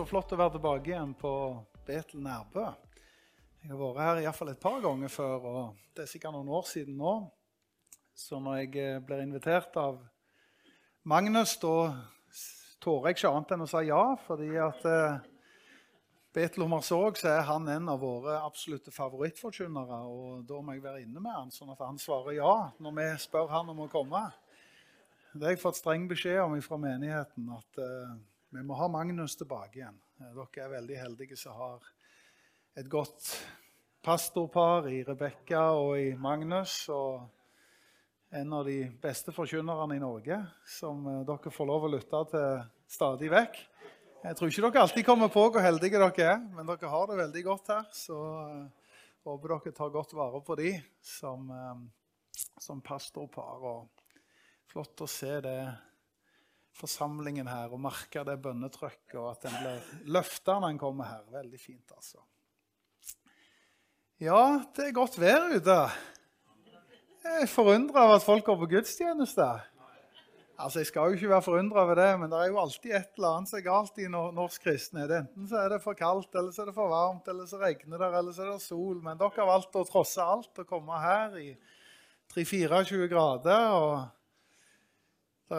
Så 0.00 0.06
flott 0.08 0.30
å 0.32 0.36
være 0.40 0.54
tilbake 0.54 0.88
igjen 0.88 1.10
på 1.12 1.30
Betel 1.84 2.22
Nærbø. 2.24 2.62
Jeg 3.60 3.68
har 3.68 3.80
vært 3.82 3.98
her 4.00 4.20
iallfall 4.22 4.48
et 4.54 4.62
par 4.62 4.78
ganger 4.80 5.12
før, 5.12 5.42
og 5.50 5.82
det 5.92 6.06
er 6.06 6.08
sikkert 6.08 6.32
noen 6.32 6.48
år 6.56 6.62
siden 6.70 6.96
nå. 6.96 7.10
Så 8.16 8.38
når 8.40 8.62
jeg 8.62 8.70
eh, 8.80 9.02
blir 9.04 9.20
invitert 9.20 9.76
av 9.76 9.98
Magnus, 11.04 11.52
da 11.60 11.74
tårer 12.80 13.10
jeg 13.10 13.18
ikke 13.18 13.34
annet 13.34 13.52
enn 13.58 13.66
å 13.66 13.68
si 13.74 13.84
ja, 13.90 14.00
fordi 14.24 14.48
at 14.70 14.88
eh, 14.88 15.20
Betel 16.32 16.64
Hummersåk 16.64 17.20
så 17.20 17.34
er 17.34 17.44
han 17.50 17.68
en 17.68 17.92
av 17.92 18.00
våre 18.00 18.40
absolutte 18.40 18.96
favorittforkynnere. 18.96 20.00
Og 20.08 20.48
da 20.48 20.64
må 20.64 20.78
jeg 20.78 20.86
være 20.88 21.04
inne 21.04 21.20
med 21.20 21.36
han, 21.42 21.52
sånn 21.52 21.76
at 21.76 21.84
han 21.84 22.00
svarer 22.00 22.38
ja 22.38 22.56
når 22.80 22.96
vi 23.02 23.10
spør 23.28 23.52
han 23.52 23.76
om 23.76 23.84
å 23.84 23.92
komme. 23.92 24.24
Det 25.36 25.44
har 25.44 25.58
jeg 25.58 25.66
fått 25.68 25.84
streng 25.84 26.08
beskjed 26.08 26.40
om 26.46 26.56
fra 26.64 26.80
menigheten. 26.88 27.52
at 27.52 27.84
eh, 27.84 28.18
vi 28.50 28.62
må 28.66 28.74
ha 28.74 28.88
Magnus 28.90 29.36
tilbake 29.38 29.78
igjen. 29.78 29.98
Eh, 30.20 30.30
dere 30.34 30.64
er 30.64 30.72
veldig 30.72 30.96
heldige 30.98 31.36
som 31.38 31.54
har 31.54 31.84
et 32.78 32.88
godt 32.90 33.28
pastorpar 34.02 34.88
i 34.90 35.04
Rebekka 35.06 35.68
og 35.78 36.00
i 36.00 36.08
Magnus. 36.18 36.74
Og 36.90 38.34
en 38.34 38.56
av 38.56 38.66
de 38.66 38.88
beste 39.02 39.30
forkynnerne 39.34 39.94
i 39.94 40.02
Norge 40.02 40.40
som 40.66 41.06
eh, 41.06 41.20
dere 41.28 41.52
får 41.54 41.68
lov 41.70 41.86
å 41.86 41.92
lytte 41.92 42.22
til 42.32 42.64
stadig 42.90 43.30
vekk. 43.30 43.60
Jeg 44.24 44.36
tror 44.36 44.50
ikke 44.50 44.64
dere 44.66 44.82
alltid 44.82 45.06
kommer 45.06 45.30
på 45.32 45.44
hvor 45.46 45.62
heldige 45.62 46.00
dere 46.02 46.26
er, 46.32 46.42
men 46.56 46.66
dere 46.68 46.90
har 46.90 47.06
det 47.06 47.20
veldig 47.20 47.44
godt 47.46 47.70
her. 47.70 47.86
Så 47.94 48.18
håper 49.28 49.54
dere 49.54 49.76
tar 49.78 49.94
godt 49.94 50.16
vare 50.18 50.42
på 50.42 50.58
de 50.58 50.74
som, 51.06 51.46
som 52.58 52.82
pastorpar. 52.82 53.62
Og 53.62 54.10
flott 54.74 55.06
å 55.06 55.08
se 55.08 55.38
det 55.46 55.56
forsamlingen 56.76 57.48
her 57.50 57.72
og 57.72 57.80
merke 57.82 58.22
det 58.26 58.38
bønnetrykket, 58.42 59.16
og 59.20 59.32
at 59.32 59.46
den 59.46 59.56
blir 59.60 60.12
løfta 60.16 60.58
når 60.60 60.74
en 60.74 60.80
kommer 60.80 61.10
her. 61.10 61.24
Veldig 61.32 61.60
fint, 61.60 61.96
altså. 61.96 62.22
Ja, 64.20 64.60
det 64.76 64.86
er 64.86 64.96
godt 64.96 65.16
vær 65.20 65.48
ute. 65.56 65.80
Jeg 67.20 67.42
er 67.44 67.50
forundra 67.52 68.06
over 68.06 68.18
at 68.18 68.24
folk 68.24 68.44
går 68.44 68.56
på 68.62 68.70
gudstjeneste. 68.74 69.48
Altså, 70.60 70.78
Jeg 70.78 70.86
skal 70.86 71.00
jo 71.08 71.16
ikke 71.16 71.28
være 71.28 71.42
forundra 71.42 71.82
over 71.84 71.94
det, 71.96 72.08
men 72.20 72.30
det 72.32 72.38
er 72.38 72.50
jo 72.52 72.60
alltid 72.60 72.92
et 72.92 73.16
eller 73.16 73.36
annet 73.36 73.48
som 73.48 73.58
er 73.58 73.64
galt 73.64 74.00
i 74.00 74.08
norsk 74.12 74.62
kristenhet. 74.64 75.12
Enten 75.22 75.48
så 75.48 75.56
er 75.62 75.72
det 75.72 75.80
for 75.84 75.96
kaldt, 75.96 76.34
eller 76.36 76.52
så 76.52 76.62
er 76.62 76.68
det 76.68 76.76
for 76.76 76.92
varmt, 76.92 77.28
eller 77.32 77.48
så 77.48 77.60
regner 77.60 78.02
det, 78.02 78.08
eller 78.18 78.36
så 78.36 78.44
er 78.44 78.50
det 78.52 78.64
sol. 78.64 79.00
Men 79.04 79.20
dere 79.20 79.40
har 79.40 79.48
valgt 79.48 79.78
å 79.80 79.86
trosse 79.88 80.20
alt 80.20 80.60
og 80.60 80.68
komme 80.68 81.00
her 81.00 81.36
i 81.40 81.48
3-24 82.34 83.08
grader. 83.08 83.72
og 83.72 84.19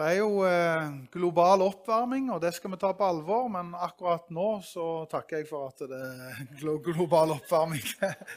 det 0.00 0.08
er 0.08 0.18
jo 0.22 0.40
eh, 0.48 0.94
global 1.12 1.66
oppvarming, 1.66 2.30
og 2.32 2.40
det 2.40 2.54
skal 2.56 2.72
vi 2.72 2.80
ta 2.80 2.94
på 2.96 3.04
alvor. 3.04 3.50
Men 3.52 3.74
akkurat 3.76 4.30
nå 4.32 4.48
så 4.64 5.04
takker 5.12 5.42
jeg 5.42 5.50
for 5.50 5.68
at 5.68 5.84
det 5.90 6.00
er 6.00 6.86
global 6.88 7.34
oppvarming. 7.36 7.84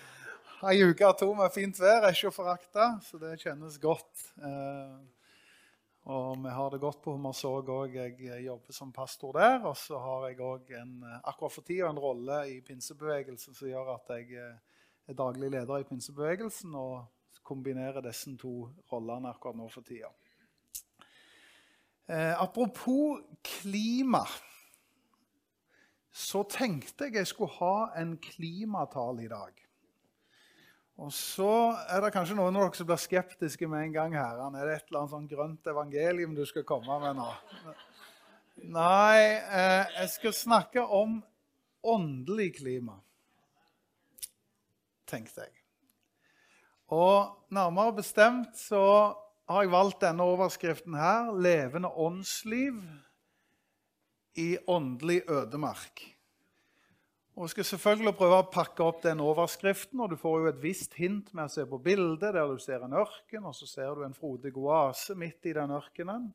Ei 0.67 0.81
uke 0.83 1.07
og 1.07 1.19
to 1.19 1.29
med 1.37 1.53
fint 1.53 1.77
vær 1.79 2.07
er 2.07 2.15
ikke 2.15 2.31
å 2.31 2.35
forakte, 2.35 2.87
så 3.05 3.19
det 3.21 3.37
kjennes 3.39 3.77
godt. 3.79 4.25
Eh, 4.43 4.97
og 6.05 6.43
vi 6.43 6.51
har 6.53 6.69
det 6.69 6.81
godt 6.83 6.99
på 7.01 7.15
Hummersåk 7.15 7.69
òg. 7.71 7.95
Jeg 7.97 8.43
jobber 8.45 8.75
som 8.75 8.91
pastor 8.93 9.39
der. 9.39 9.63
Og 9.65 9.73
så 9.79 9.97
har 9.97 10.27
jeg 10.29 10.43
òg 10.43 10.75
akkurat 11.23 11.55
for 11.55 11.65
tida 11.65 11.87
en 11.89 12.01
rolle 12.01 12.43
i 12.51 12.59
pinsebevegelsen 12.67 13.57
som 13.57 13.71
gjør 13.71 13.95
at 13.95 14.11
jeg 14.19 14.35
eh, 14.37 14.59
er 15.07 15.17
daglig 15.17 15.49
leder 15.55 15.81
i 15.81 15.87
pinsebevegelsen 15.87 16.75
og 16.77 17.41
kombinerer 17.45 18.05
disse 18.05 18.35
to 18.41 18.67
rollene 18.91 19.31
akkurat 19.31 19.57
nå 19.57 19.71
for 19.71 19.85
tida. 19.87 20.11
Eh, 22.07 22.41
apropos 22.41 23.21
klima, 23.41 24.21
så 26.13 26.43
tenkte 26.45 27.07
jeg 27.07 27.17
jeg 27.17 27.29
skulle 27.31 27.57
ha 27.57 27.77
en 27.97 28.13
klimatale 28.21 29.25
i 29.25 29.31
dag. 29.31 29.65
Og 31.01 31.09
så 31.11 31.73
er 31.91 32.05
det 32.05 32.13
kanskje 32.15 32.37
noen 32.37 32.55
av 32.55 32.67
dere 32.67 32.77
som 32.77 32.87
blir 32.87 33.01
skeptiske 33.01 33.67
med 33.67 33.87
en 33.87 33.95
gang. 33.97 34.13
her. 34.13 34.37
Er 34.37 34.65
det 34.65 34.75
et 34.75 34.87
eller 34.87 34.99
annet 35.01 35.15
sånn 35.15 35.27
grønt 35.27 35.67
evangelium 35.67 36.35
du 36.35 36.45
skal 36.45 36.63
komme 36.63 36.99
med 37.01 37.17
nå? 37.17 37.27
Nei, 38.63 39.19
eh, 39.41 39.83
jeg 39.99 40.09
skal 40.13 40.33
snakke 40.33 40.85
om 40.85 41.23
åndelig 41.83 42.55
klima, 42.61 43.01
tenkte 45.05 45.41
jeg. 45.41 45.51
Og 46.87 47.49
nærmere 47.49 47.97
bestemt 47.97 48.55
så 48.57 49.15
har 49.49 49.61
jeg 49.61 49.71
valgt 49.71 50.01
denne 50.01 50.23
overskriften 50.23 50.93
her 50.97 51.31
'Levende 51.31 51.89
åndsliv 51.89 52.81
i 54.35 54.57
åndelig 54.67 55.21
ødemark'. 55.29 56.15
Og 57.35 57.41
Jeg 57.43 57.49
skal 57.49 57.65
selvfølgelig 57.65 58.15
prøve 58.15 58.37
å 58.39 58.47
pakke 58.51 58.83
opp 58.83 59.03
den 59.03 59.19
overskriften. 59.19 59.99
og 59.99 60.09
Du 60.09 60.15
får 60.15 60.39
jo 60.39 60.47
et 60.47 60.63
visst 60.63 60.93
hint 60.93 61.33
med 61.33 61.43
å 61.43 61.51
se 61.51 61.65
på 61.65 61.77
bildet, 61.77 62.33
der 62.33 62.47
du 62.47 62.57
ser 62.57 62.83
en 62.83 62.93
ørken, 62.93 63.45
og 63.45 63.55
så 63.55 63.67
ser 63.67 63.95
du 63.95 64.03
en 64.03 64.13
frodig 64.13 64.57
oase 64.57 65.15
midt 65.15 65.45
i 65.45 65.53
den 65.53 65.71
ørkenen. 65.71 66.33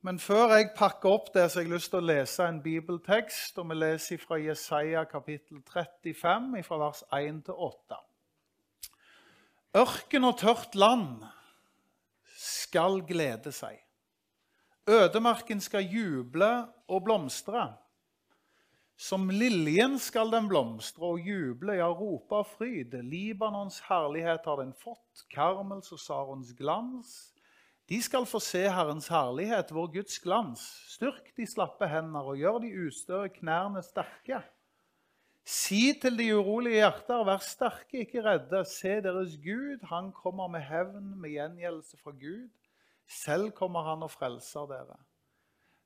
Men 0.00 0.18
før 0.18 0.54
jeg 0.56 0.70
pakker 0.76 1.10
opp 1.10 1.34
det, 1.34 1.50
så 1.50 1.58
har 1.58 1.66
jeg 1.66 1.72
lyst 1.72 1.90
til 1.90 1.98
å 1.98 2.06
lese 2.06 2.48
en 2.48 2.62
bibeltekst. 2.62 3.58
og 3.58 3.68
Vi 3.68 3.74
leser 3.74 4.18
fra 4.18 4.36
Jesaja 4.36 5.04
kapittel 5.04 5.62
35, 5.62 6.62
fra 6.64 6.78
vers 6.78 7.04
1 7.12 7.44
til 7.44 7.54
8. 7.54 7.96
Ørken 9.74 10.24
og 10.24 10.38
tørt 10.38 10.74
land 10.74 11.24
skal 12.68 13.02
glede 13.08 13.52
seg. 13.54 13.80
Ødemarken 14.88 15.60
skal 15.60 15.84
juble 15.84 16.48
og 16.88 17.04
blomstre. 17.04 17.66
Som 18.98 19.28
liljen 19.30 19.98
skal 20.02 20.32
den 20.32 20.48
blomstre 20.50 21.12
og 21.12 21.20
juble, 21.22 21.76
ja, 21.78 21.86
rope 21.86 22.40
av 22.40 22.48
fryd. 22.50 22.96
Libanons 23.06 23.78
herlighet 23.86 24.48
har 24.48 24.58
den 24.58 24.72
fått, 24.74 25.26
Karmels 25.30 25.92
og 25.94 26.00
Sarons 26.02 26.50
glans. 26.58 27.12
De 27.88 28.00
skal 28.02 28.26
få 28.28 28.40
se 28.42 28.64
Herrens 28.68 29.06
herlighet, 29.12 29.70
vår 29.72 29.92
Guds 30.00 30.18
glans. 30.24 30.64
Styrk 30.90 31.30
de 31.36 31.46
slappe 31.48 31.86
hender 31.88 32.32
og 32.32 32.40
gjør 32.40 32.58
de 32.64 32.72
ustøre 32.88 33.30
knærne 33.38 33.84
sterke. 33.86 34.42
Si 35.48 35.94
til 35.96 36.18
de 36.18 36.26
urolige 36.36 36.82
hjerter, 36.82 37.22
vær 37.24 37.40
sterke, 37.40 38.02
ikke 38.02 38.20
redde. 38.20 38.58
Se 38.68 38.98
deres 39.00 39.38
Gud, 39.40 39.80
han 39.88 40.10
kommer 40.12 40.50
med 40.52 40.60
hevn, 40.68 41.14
med 41.16 41.32
gjengjeldelse 41.32 41.96
fra 42.02 42.12
Gud. 42.12 42.50
Selv 43.08 43.54
kommer 43.56 43.86
han 43.86 44.04
og 44.04 44.10
frelser 44.12 44.68
dere. 44.68 44.98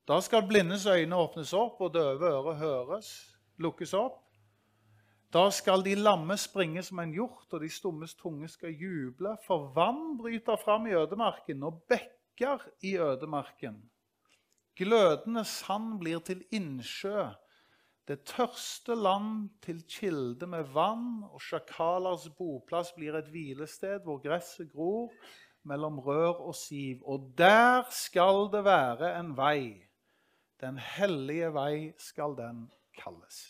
Da 0.08 0.18
skal 0.20 0.48
blindes 0.48 0.82
øyne 0.90 1.14
åpnes 1.14 1.52
opp, 1.54 1.78
og 1.78 1.92
døve 1.94 2.26
ører 2.26 2.58
høres, 2.58 3.12
lukkes 3.62 3.94
opp. 3.94 4.24
Da 5.32 5.44
skal 5.54 5.84
de 5.86 5.94
lamme 5.94 6.34
springe 6.36 6.82
som 6.82 6.98
en 6.98 7.14
hjort, 7.14 7.46
og 7.52 7.62
de 7.62 7.70
stummes 7.70 8.16
tunge 8.18 8.50
skal 8.50 8.74
juble. 8.74 9.36
For 9.46 9.70
vann 9.76 10.18
bryter 10.18 10.58
fram 10.58 10.90
i 10.90 10.96
ødemarken, 10.98 11.62
og 11.62 11.84
bekker 11.86 12.66
i 12.82 12.96
ødemarken. 12.98 13.78
Glødende 14.74 15.44
sand 15.46 16.00
blir 16.02 16.18
til 16.18 16.42
innsjø. 16.50 17.30
Det 18.08 18.24
tørste 18.26 18.96
land 18.98 19.46
til 19.62 19.78
kilde 19.86 20.46
med 20.50 20.72
vann, 20.74 21.22
og 21.30 21.38
sjakalers 21.42 22.26
boplass 22.34 22.90
blir 22.96 23.14
et 23.14 23.30
hvilested 23.30 24.02
hvor 24.02 24.18
gresset 24.24 24.72
gror 24.72 25.12
mellom 25.70 26.00
rør 26.02 26.40
og 26.48 26.56
siv. 26.58 27.04
Og 27.06 27.30
der 27.38 27.86
skal 27.94 28.48
det 28.50 28.64
være 28.66 29.14
en 29.20 29.36
vei. 29.38 29.86
Den 30.62 30.78
hellige 30.82 31.52
vei 31.54 31.93
skal 31.99 32.34
den 32.38 32.66
kalles. 32.99 33.44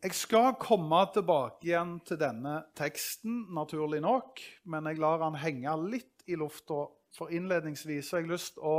Jeg 0.00 0.14
skal 0.16 0.54
komme 0.56 1.02
tilbake 1.12 1.66
igjen 1.66 1.98
til 2.08 2.16
denne 2.22 2.62
teksten, 2.78 3.42
naturlig 3.52 4.00
nok, 4.00 4.40
men 4.64 4.86
jeg 4.88 5.02
lar 5.02 5.18
den 5.20 5.36
henge 5.42 5.74
litt 5.90 6.24
i 6.30 6.38
lufta. 6.40 6.86
For 7.12 7.34
innledningsvis 7.34 8.14
har 8.14 8.22
jeg 8.22 8.30
lyst 8.30 8.54
til 8.54 8.70
å 8.70 8.78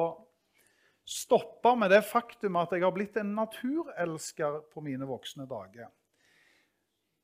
stoppe 1.12 1.74
med 1.76 1.92
det 1.92 2.04
faktum 2.08 2.60
at 2.62 2.72
jeg 2.72 2.86
har 2.86 2.94
blitt 2.96 3.18
en 3.20 3.34
naturelsker 3.36 4.62
på 4.72 4.84
mine 4.86 5.08
voksne 5.08 5.48
dager. 5.50 5.90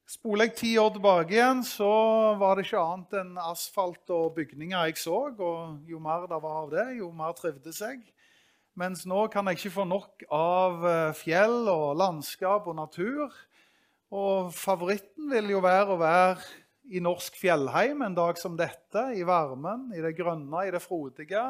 Spoler 0.07 0.47
jeg 0.47 0.55
ti 0.55 0.69
år 0.79 0.93
tilbake 0.95 1.35
igjen, 1.35 1.61
så 1.67 1.87
var 2.39 2.55
det 2.55 2.63
ikke 2.63 2.79
annet 2.79 3.15
enn 3.19 3.33
asfalt 3.43 4.13
og 4.15 4.37
bygninger 4.37 4.87
jeg 4.87 5.01
så. 5.01 5.17
Og 5.35 5.89
jo 5.89 5.99
mer 5.99 6.29
det 6.31 6.39
var 6.43 6.61
av 6.61 6.69
det, 6.71 6.85
jo 7.01 7.09
mer 7.15 7.35
trivdes 7.35 7.81
jeg. 7.83 7.99
Mens 8.79 9.03
nå 9.09 9.25
kan 9.33 9.49
jeg 9.49 9.59
ikke 9.59 9.73
få 9.73 9.87
nok 9.89 10.23
av 10.31 10.85
eh, 10.87 11.17
fjell 11.17 11.67
og 11.67 11.97
landskap 11.99 12.69
og 12.71 12.77
natur. 12.77 13.35
Og 14.15 14.53
favoritten 14.55 15.27
vil 15.33 15.51
jo 15.51 15.59
være 15.65 15.95
å 15.95 15.99
være 15.99 16.45
i 16.95 17.01
norsk 17.03 17.35
fjellheim 17.41 18.05
en 18.05 18.15
dag 18.15 18.39
som 18.39 18.55
dette. 18.55 19.09
I 19.11 19.25
varmen, 19.27 19.89
i 19.91 20.03
det 20.03 20.13
grønne, 20.15 20.67
i 20.67 20.71
det 20.71 20.83
frodige. 20.83 21.43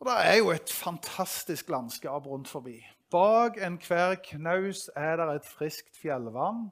Og 0.00 0.06
det 0.08 0.16
er 0.26 0.36
jo 0.36 0.50
et 0.52 0.72
fantastisk 0.72 1.68
landskap 1.68 2.26
rundt 2.26 2.48
forbi. 2.48 2.80
Bak 3.10 3.56
enhver 3.56 4.18
knaus 4.24 4.90
er 4.96 5.16
det 5.16 5.28
et 5.36 5.46
friskt 5.46 5.96
fjellvann 5.96 6.66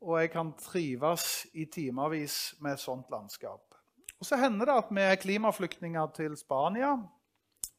og 0.00 0.16
jeg 0.22 0.30
kan 0.32 0.52
trives 0.56 1.46
i 1.52 1.66
timevis 1.68 2.54
med 2.60 2.76
et 2.76 2.82
sånt 2.82 3.10
landskap. 3.12 3.60
Og 4.20 4.26
Så 4.26 4.36
hender 4.36 4.68
det 4.68 4.76
at 4.76 4.90
vi 4.90 5.00
er 5.00 5.20
klimaflyktninger 5.20 6.06
til 6.16 6.36
Spania. 6.36 6.96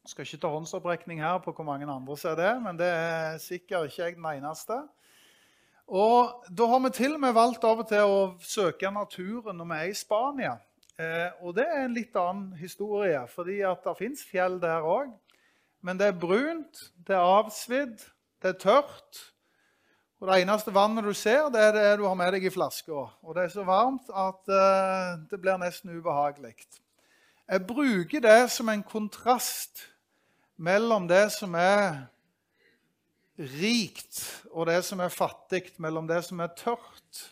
Jeg 0.02 0.10
skal 0.10 0.26
ikke 0.26 0.40
ta 0.42 0.50
håndsopprekning 0.50 1.22
her 1.22 1.38
på 1.38 1.52
hvor 1.52 1.64
mange 1.64 1.86
andre 1.86 2.16
ser 2.18 2.34
det, 2.34 2.62
men 2.62 2.78
det 2.78 2.86
er 2.86 3.38
sikkert 3.38 3.90
ikke 3.90 4.02
jeg 4.02 4.16
den 4.16 4.26
eneste. 4.26 4.78
Og 5.86 6.44
Da 6.50 6.66
har 6.66 6.78
vi 6.78 6.90
til 6.90 7.14
og 7.14 7.20
med 7.20 7.32
valgt 7.32 7.64
av 7.64 7.78
og 7.78 7.88
til 7.88 8.06
å 8.06 8.34
søke 8.38 8.90
naturen 8.90 9.56
når 9.56 9.70
vi 9.70 9.78
er 9.78 9.90
i 9.90 9.94
Spania. 9.94 10.56
Eh, 11.02 11.28
og 11.42 11.56
det 11.56 11.66
er 11.66 11.84
en 11.84 11.96
litt 11.96 12.16
annen 12.18 12.52
historie, 12.60 13.20
fordi 13.32 13.60
at 13.66 13.82
det 13.86 13.98
fins 13.98 14.22
fjell 14.28 14.58
der 14.62 14.84
òg. 14.86 15.10
Men 15.82 15.98
det 15.98 16.12
er 16.12 16.18
brunt, 16.18 16.82
det 17.02 17.16
er 17.16 17.26
avsvidd, 17.40 18.04
det 18.42 18.52
er 18.52 18.58
tørt. 18.60 19.22
Og 20.22 20.28
Det 20.28 20.36
eneste 20.44 20.70
vannet 20.74 21.02
du 21.02 21.12
ser, 21.18 21.48
det 21.50 21.58
er 21.58 21.72
det 21.74 21.98
du 21.98 22.04
har 22.06 22.14
med 22.14 22.30
deg 22.36 22.44
i 22.46 22.54
flaska. 22.54 23.08
Og 23.26 23.34
det 23.34 23.48
er 23.48 23.54
så 23.56 23.64
varmt 23.66 24.06
at 24.06 24.52
eh, 24.54 25.16
det 25.30 25.40
blir 25.42 25.58
nesten 25.58 25.90
ubehagelig. 25.90 26.54
Jeg 27.48 27.66
bruker 27.66 28.22
det 28.22 28.50
som 28.54 28.70
en 28.70 28.84
kontrast 28.86 29.82
mellom 30.56 31.08
det 31.10 31.24
som 31.34 31.56
er 31.58 32.04
rikt, 33.58 34.20
og 34.52 34.70
det 34.70 34.78
som 34.86 35.02
er 35.02 35.10
fattig, 35.10 35.72
mellom 35.82 36.06
det 36.06 36.22
som 36.28 36.38
er 36.44 36.54
tørt, 36.54 37.24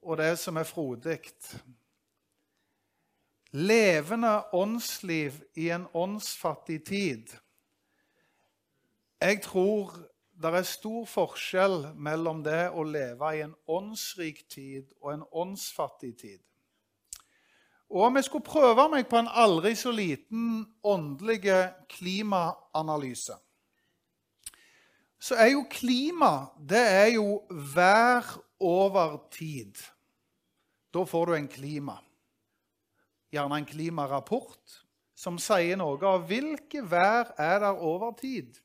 og 0.00 0.16
det 0.16 0.38
som 0.40 0.56
er 0.56 0.64
frodig. 0.64 1.20
Levende 3.52 4.44
åndsliv 4.52 5.42
i 5.54 5.68
en 5.70 5.86
åndsfattig 5.92 6.84
tid. 6.86 7.34
Jeg 9.20 9.42
tror 9.44 9.92
det 10.42 10.54
er 10.56 10.64
stor 10.66 11.04
forskjell 11.06 11.90
mellom 11.94 12.40
det 12.42 12.70
å 12.72 12.82
leve 12.88 13.28
i 13.36 13.42
en 13.44 13.52
åndsrik 13.68 14.46
tid 14.50 14.88
og 15.02 15.12
en 15.12 15.26
åndsfattig 15.44 16.14
tid. 16.18 16.40
Og 17.92 18.06
om 18.06 18.16
jeg 18.16 18.24
skulle 18.24 18.46
prøve 18.46 18.86
meg 18.88 19.04
på 19.10 19.20
en 19.20 19.28
aldri 19.28 19.74
så 19.76 19.92
liten 19.92 20.64
åndelig 20.80 21.42
klimaanalyse, 21.92 23.36
så 25.22 25.36
er 25.38 25.52
jo 25.52 25.66
klima 25.70 26.48
det 26.56 26.80
er 26.80 27.10
jo 27.18 27.42
vær 27.74 28.32
over 28.58 29.20
tid. 29.30 29.76
Da 30.88 31.04
får 31.04 31.26
du 31.28 31.34
en 31.36 31.52
klima. 31.52 31.98
Gjerne 33.32 33.62
en 33.62 33.68
klimarapport 33.68 34.80
som 35.16 35.38
sier 35.40 35.78
noe 35.80 36.00
av 36.04 36.26
hvilke 36.28 36.82
vær 36.84 37.32
er 37.40 37.62
der 37.62 37.78
over 37.80 38.12
tid. 38.18 38.58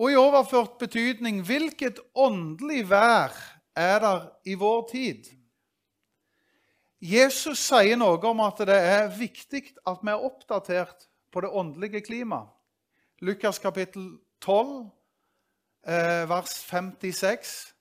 Og 0.00 0.10
i 0.10 0.18
overført 0.18 0.78
betydning 0.80 1.42
hvilket 1.46 2.00
åndelig 2.18 2.86
vær 2.90 3.34
er 3.76 3.98
der 4.02 4.28
i 4.48 4.56
vår 4.58 4.86
tid? 4.90 5.28
Jesus 7.04 7.60
sier 7.60 7.98
noe 8.00 8.16
om 8.30 8.40
at 8.46 8.62
det 8.64 8.78
er 8.80 9.12
viktig 9.12 9.62
at 9.84 10.00
vi 10.00 10.12
er 10.14 10.24
oppdatert 10.24 11.04
på 11.34 11.42
det 11.44 11.52
åndelige 11.52 12.00
klimaet. 12.06 12.48
Lukas 13.20 13.58
kapittel 13.58 14.16
12, 14.40 14.90
eh, 15.86 16.24
vers 16.28 16.54
56, 16.70 17.73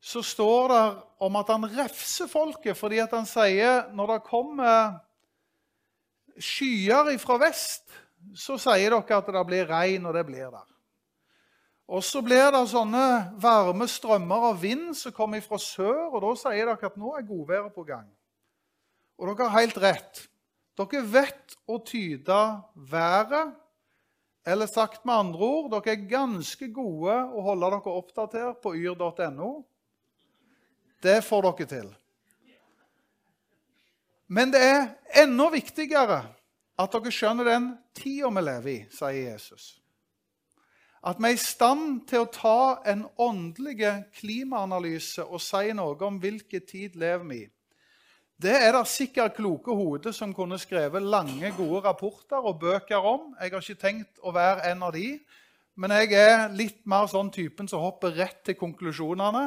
så 0.00 0.22
står 0.24 0.72
det 0.72 0.84
om 1.20 1.36
at 1.36 1.52
han 1.52 1.66
refser 1.76 2.28
folket 2.30 2.78
fordi 2.78 3.02
at 3.02 3.12
han 3.12 3.28
sier 3.28 3.90
når 3.92 4.14
det 4.14 4.28
kommer 4.28 4.98
skyer 6.40 7.12
fra 7.20 7.36
vest, 7.42 7.84
så 8.36 8.56
sier 8.60 8.94
dere 8.94 9.18
at 9.18 9.28
det 9.32 9.46
blir 9.48 9.68
regn, 9.68 10.06
og 10.08 10.16
det 10.16 10.24
blir 10.28 10.48
der. 10.52 10.66
Og 11.90 12.04
så 12.06 12.22
blir 12.22 12.52
det 12.54 12.62
sånne 12.70 13.04
varme 13.42 13.88
strømmer 13.90 14.50
av 14.52 14.60
vind 14.62 14.92
som 14.96 15.14
kommer 15.14 15.42
fra 15.42 15.58
sør, 15.58 16.12
og 16.14 16.20
da 16.22 16.34
sier 16.38 16.68
dere 16.68 16.90
at 16.90 16.98
nå 17.00 17.16
er 17.18 17.26
godværet 17.26 17.74
på 17.74 17.84
gang. 17.88 18.06
Og 19.18 19.32
dere 19.32 19.48
har 19.50 19.64
helt 19.64 19.80
rett. 19.82 20.22
Dere 20.78 21.02
vet 21.12 21.56
å 21.68 21.80
tyde 21.84 22.38
været. 22.88 23.56
Eller 24.48 24.70
sagt 24.70 25.02
med 25.04 25.18
andre 25.18 25.44
ord, 25.44 25.66
dere 25.74 25.96
er 25.96 26.06
ganske 26.08 26.70
gode 26.72 27.16
å 27.34 27.42
holde 27.44 27.72
dere 27.74 27.96
oppdatert 27.98 28.62
på 28.62 28.72
yr.no. 28.78 29.50
Det 31.02 31.20
får 31.24 31.46
dere 31.48 31.66
til. 31.68 31.88
Men 34.30 34.52
det 34.54 34.60
er 34.62 34.88
enda 35.24 35.48
viktigere 35.50 36.22
at 36.80 36.92
dere 36.94 37.12
skjønner 37.12 37.48
den 37.48 37.70
tida 37.96 38.30
vi 38.30 38.42
lever 38.46 38.72
i, 38.72 38.80
sier 38.94 39.32
Jesus. 39.32 39.76
At 41.00 41.16
vi 41.16 41.30
er 41.30 41.38
i 41.38 41.40
stand 41.40 42.02
til 42.08 42.26
å 42.26 42.32
ta 42.32 42.60
en 42.92 43.06
åndelig 43.18 43.88
klimaanalyse 44.20 45.24
og 45.24 45.40
si 45.42 45.72
noe 45.76 45.96
om 46.06 46.20
hvilken 46.20 46.66
tid 46.68 46.98
lever 47.00 47.26
vi 47.30 47.40
i. 47.40 47.48
Det 48.40 48.54
er 48.56 48.72
det 48.72 48.86
sikkert 48.88 49.34
kloke 49.36 49.74
hoder 49.76 50.14
som 50.16 50.30
kunne 50.32 50.56
skrevet 50.60 51.04
lange, 51.04 51.50
gode 51.56 51.82
rapporter 51.84 52.40
og 52.40 52.60
bøker 52.62 53.04
om. 53.04 53.34
Jeg 53.36 53.52
har 53.52 53.64
ikke 53.64 53.82
tenkt 53.82 54.22
å 54.24 54.32
være 54.32 54.70
en 54.70 54.86
av 54.86 54.94
de, 54.96 55.18
men 55.76 55.92
jeg 55.92 56.14
er 56.16 56.46
litt 56.56 56.80
mer 56.88 57.10
sånn 57.10 57.28
typen 57.32 57.68
som 57.68 57.82
hopper 57.84 58.14
rett 58.16 58.40
til 58.46 58.56
konklusjonene. 58.56 59.44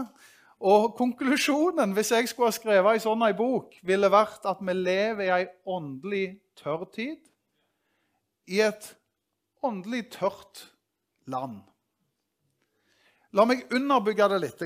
Og 0.63 0.94
konklusjonen, 0.95 1.92
hvis 1.92 2.12
jeg 2.12 2.30
skulle 2.31 2.48
ha 2.48 2.56
skrevet 2.56 2.95
ei 2.95 3.04
sånn 3.04 3.25
bok, 3.36 3.75
ville 3.83 4.12
vært 4.12 4.45
at 4.48 4.62
vi 4.63 4.75
lever 4.77 5.25
i 5.25 5.31
ei 5.36 5.48
åndelig 5.68 6.27
tørr 6.56 6.86
tid. 6.94 7.19
I 8.48 8.62
et 8.63 8.94
åndelig 9.63 10.06
tørt 10.15 10.63
land. 11.27 11.60
La 13.33 13.44
meg 13.50 13.65
underbygge 13.74 14.30
det 14.31 14.39
litt. 14.44 14.63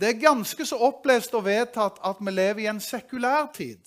Det 0.00 0.08
er 0.08 0.22
ganske 0.22 0.64
så 0.64 0.78
opplest 0.86 1.34
og 1.36 1.44
vedtatt 1.44 2.00
at 2.06 2.20
vi 2.20 2.32
lever 2.32 2.64
i 2.64 2.70
en 2.72 2.80
sekulær 2.80 3.50
tid. 3.52 3.82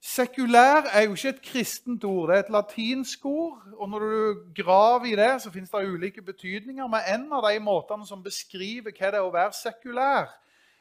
Sekulær 0.00 0.86
er 0.94 1.08
jo 1.08 1.16
ikke 1.16 1.28
et 1.28 1.42
kristent 1.42 2.04
ord, 2.06 2.28
det 2.28 2.36
er 2.36 2.44
et 2.44 2.52
latinsk 2.54 3.24
ord. 3.26 3.62
og 3.76 3.88
Når 3.90 3.98
du 3.98 4.38
graver 4.62 5.04
i 5.04 5.16
det, 5.16 5.42
så 5.42 5.50
finnes 5.50 5.70
det 5.70 5.88
ulike 5.88 6.22
betydninger. 6.22 6.86
Men 6.86 7.00
en 7.14 7.32
av 7.32 7.42
de 7.50 7.58
måtene 7.60 8.06
som 8.06 8.22
beskriver 8.22 8.94
hva 8.94 9.10
det 9.10 9.18
er 9.18 9.26
å 9.26 9.34
være 9.34 9.56
sekulær, 9.58 10.30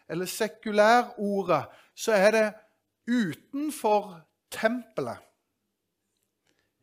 eller 0.10 0.30
sekulærordet, 0.30 1.64
så 1.96 2.14
er 2.14 2.32
det 2.32 2.46
utenfor 3.08 4.14
tempelet. 4.52 5.18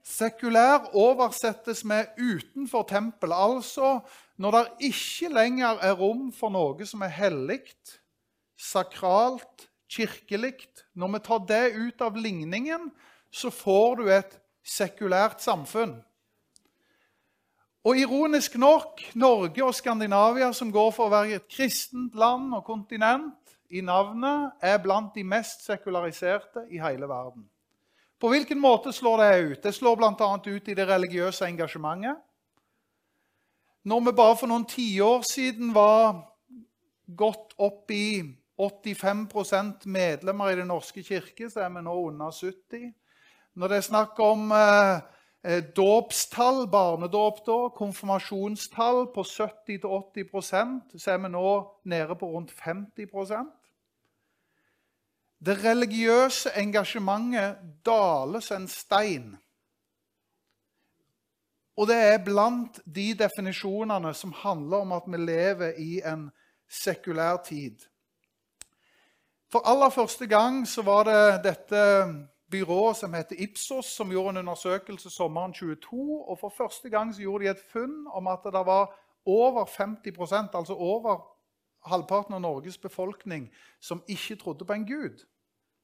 Sekulær 0.04 0.90
oversettes 0.92 1.84
med 1.84 2.06
'utenfor 2.18 2.82
tempelet', 2.82 3.56
altså 3.56 4.00
når 4.36 4.50
det 4.50 4.90
ikke 4.90 5.28
lenger 5.32 5.78
er 5.80 5.92
rom 5.92 6.32
for 6.32 6.50
noe 6.50 6.86
som 6.86 7.00
er 7.02 7.14
hellig, 7.14 7.62
sakralt, 8.58 9.68
kirkelig 9.94 10.66
Når 10.94 11.08
vi 11.12 11.18
tar 11.18 11.46
det 11.48 11.74
ut 11.74 12.02
av 12.02 12.16
ligningen, 12.16 12.90
så 13.30 13.50
får 13.50 13.96
du 13.96 14.10
et 14.12 14.36
sekulært 14.64 15.42
samfunn. 15.42 15.96
Og 17.84 17.98
ironisk 18.00 18.54
nok, 18.56 19.02
Norge 19.14 19.64
og 19.64 19.74
Skandinavia, 19.76 20.52
som 20.56 20.70
går 20.72 20.92
for 20.96 21.06
å 21.06 21.12
være 21.12 21.36
et 21.36 21.48
kristent 21.52 22.14
land 22.16 22.54
og 22.56 22.64
kontinent 22.64 23.56
i 23.68 23.82
navnet, 23.84 24.54
er 24.62 24.78
blant 24.80 25.12
de 25.14 25.24
mest 25.24 25.66
sekulariserte 25.66 26.64
i 26.72 26.80
hele 26.80 27.08
verden. 27.10 27.44
På 28.20 28.30
hvilken 28.32 28.60
måte 28.60 28.92
slår 28.94 29.20
det 29.20 29.32
ut? 29.42 29.62
Det 29.66 29.74
slår 29.74 29.98
bl.a. 30.00 30.30
ut 30.46 30.68
i 30.68 30.76
det 30.78 30.86
religiøse 30.88 31.44
engasjementet. 31.44 32.16
Når 33.84 34.00
vi 34.00 34.16
bare 34.16 34.36
for 34.40 34.48
noen 34.48 34.64
tiår 34.64 35.26
siden 35.28 35.74
var 35.76 36.22
gått 37.04 37.52
opp 37.60 37.92
i 37.92 38.22
85% 38.60 39.86
medlemmer 39.86 40.50
i 40.50 40.56
Den 40.56 40.66
norske 40.70 41.02
kirke, 41.02 41.50
så 41.50 41.60
er 41.64 41.72
vi 41.74 41.82
nå 41.82 41.94
under 42.08 42.30
70 42.30 42.92
Når 43.54 43.68
det 43.68 43.76
er 43.76 43.86
snakk 43.86 44.18
om 44.18 44.52
eh, 44.52 45.00
eh 45.44 45.62
dåpstall, 45.76 46.66
barnedåp, 46.70 47.46
da, 47.46 47.68
konfirmasjonstall 47.76 49.06
på 49.14 49.22
70-80 49.22 50.98
så 50.98 51.10
er 51.10 51.18
vi 51.18 51.28
nå 51.28 51.72
nede 51.84 52.14
på 52.14 52.26
rundt 52.26 52.50
50% 52.50 53.50
Det 55.44 55.64
religiøse 55.64 56.50
engasjementet 56.56 57.56
daler 57.84 58.40
som 58.40 58.62
en 58.62 58.68
stein. 58.68 59.36
Og 61.76 61.88
det 61.90 61.96
er 61.96 62.22
blant 62.24 62.78
de 62.86 63.14
definisjonene 63.18 64.14
som 64.14 64.32
handler 64.32 64.84
om 64.84 64.92
at 64.92 65.02
vi 65.10 65.18
lever 65.18 65.74
i 65.78 66.00
en 66.06 66.30
sekulær 66.70 67.42
tid. 67.46 67.82
For 69.54 69.62
aller 69.70 69.88
første 69.88 70.26
gang 70.26 70.64
så 70.68 70.82
var 70.82 71.04
det 71.06 71.44
dette 71.44 71.80
byrået 72.50 72.96
som 72.96 73.12
heter 73.14 73.36
Ipsos, 73.38 73.86
som 73.86 74.10
gjorde 74.10 74.30
en 74.30 74.36
undersøkelse 74.36 75.10
sommeren 75.10 75.52
22. 75.54 76.24
Og 76.28 76.38
for 76.38 76.54
første 76.56 76.90
gang 76.90 77.14
så 77.14 77.20
gjorde 77.20 77.44
de 77.44 77.50
et 77.50 77.62
funn 77.72 78.06
om 78.10 78.26
at 78.26 78.42
det 78.44 78.64
var 78.66 78.90
over 79.26 79.64
50% 79.64 80.58
altså 80.58 80.74
over 80.74 81.22
halvparten 81.86 82.34
av 82.34 82.40
Norges 82.40 82.78
befolkning, 82.78 83.46
som 83.80 84.02
ikke 84.08 84.36
trodde 84.36 84.64
på 84.64 84.72
en 84.72 84.86
gud. 84.86 85.22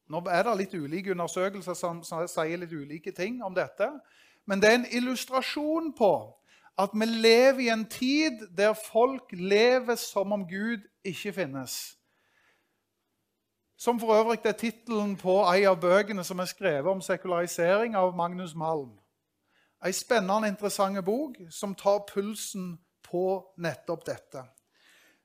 Nå 0.09 0.19
er 0.27 0.43
det 0.43 0.57
litt 0.57 0.75
ulike 0.75 1.15
undersøkelser 1.15 1.73
som, 1.73 2.03
som 2.03 2.27
sier 2.27 2.59
litt 2.59 2.75
ulike 2.75 3.15
ting 3.15 3.39
om 3.43 3.55
dette. 3.55 3.87
Men 4.45 4.59
det 4.59 4.69
er 4.69 4.81
en 4.81 4.91
illustrasjon 4.91 5.93
på 5.95 6.11
at 6.77 6.91
vi 6.91 7.07
lever 7.07 7.63
i 7.69 7.71
en 7.71 7.87
tid 7.87 8.49
der 8.51 8.75
folk 8.91 9.31
lever 9.31 9.95
som 9.95 10.35
om 10.35 10.43
Gud 10.43 10.83
ikke 11.07 11.33
finnes. 11.39 12.00
Som 13.81 13.97
for 13.99 14.13
øvrig 14.13 14.43
er 14.45 14.53
tittelen 14.53 15.15
på 15.17 15.39
en 15.41 15.63
av 15.71 15.79
bøkene 15.81 16.21
som 16.21 16.37
er 16.39 16.45
skrevet 16.51 16.85
om 16.85 16.99
sekularisering 17.01 17.95
av 17.97 18.11
Magnus 18.13 18.51
Malm. 18.53 18.91
Ei 19.81 19.89
spennende, 19.97 20.51
interessant 20.51 20.99
bok 21.01 21.39
som 21.49 21.73
tar 21.73 22.03
pulsen 22.11 22.75
på 23.01 23.23
nettopp 23.57 24.03
dette. 24.05 24.43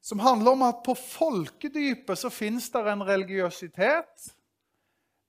Som 0.00 0.22
handler 0.24 0.56
om 0.56 0.64
at 0.64 0.78
på 0.86 0.94
folkedypet 0.96 2.16
så 2.16 2.30
fins 2.32 2.70
det 2.72 2.80
en 2.88 3.04
religiøsitet, 3.04 4.30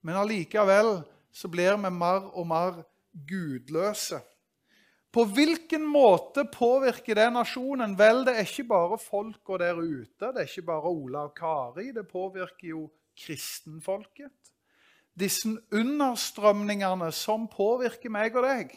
men 0.08 0.16
allikevel 0.16 1.02
så 1.28 1.52
blir 1.52 1.76
vi 1.84 1.92
mer 1.92 2.30
og 2.32 2.48
mer 2.48 2.78
gudløse. 3.28 4.22
På 5.12 5.26
hvilken 5.28 5.84
måte 5.84 6.46
påvirker 6.54 7.20
det 7.20 7.28
nasjonen? 7.36 7.98
Vel, 8.00 8.24
det 8.24 8.38
er 8.38 8.48
ikke 8.48 8.70
bare 8.72 9.02
folka 9.02 9.60
der 9.60 9.84
ute. 9.84 10.32
Det 10.32 10.46
er 10.46 10.48
ikke 10.48 10.70
bare 10.72 10.94
Ola 10.94 11.26
og 11.28 11.36
Kari. 11.36 11.90
Det 11.92 12.06
påvirker 12.08 12.72
jo 12.72 12.86
kristenfolket. 13.18 14.34
Disse 15.18 15.50
understrømningene 15.74 17.10
som 17.16 17.48
påvirker 17.50 18.14
meg 18.14 18.38
og 18.38 18.46
deg. 18.46 18.76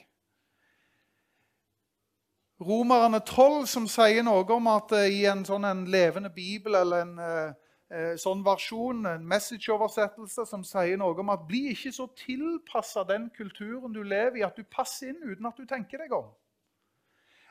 Romerne 2.61 3.23
12, 3.25 3.67
som 3.73 3.87
sier 3.89 4.25
noe 4.25 4.45
om 4.53 4.67
at 4.69 4.93
eh, 4.97 5.21
i 5.21 5.25
en 5.29 5.47
sånn 5.49 5.65
en 5.65 5.87
levende 5.89 6.29
bibel 6.33 6.77
eller 6.77 7.07
en 7.07 7.15
eh, 7.25 7.53
eh, 7.89 8.11
sånn 8.21 8.43
versjon, 8.45 9.07
en 9.09 9.25
message-oversettelse, 9.29 10.45
som 10.49 10.65
sier 10.69 11.01
noe 11.01 11.17
om 11.23 11.33
at 11.33 11.47
bli 11.49 11.71
ikke 11.73 11.93
så 11.97 12.11
tilpassa 12.21 13.07
den 13.09 13.31
kulturen 13.37 13.97
du 13.97 14.03
lever 14.05 14.43
i, 14.43 14.45
at 14.45 14.61
du 14.61 14.69
passer 14.69 15.15
inn 15.15 15.25
uten 15.25 15.49
at 15.49 15.57
du 15.57 15.65
tenker 15.69 16.05
deg 16.05 16.13
om. 16.17 16.29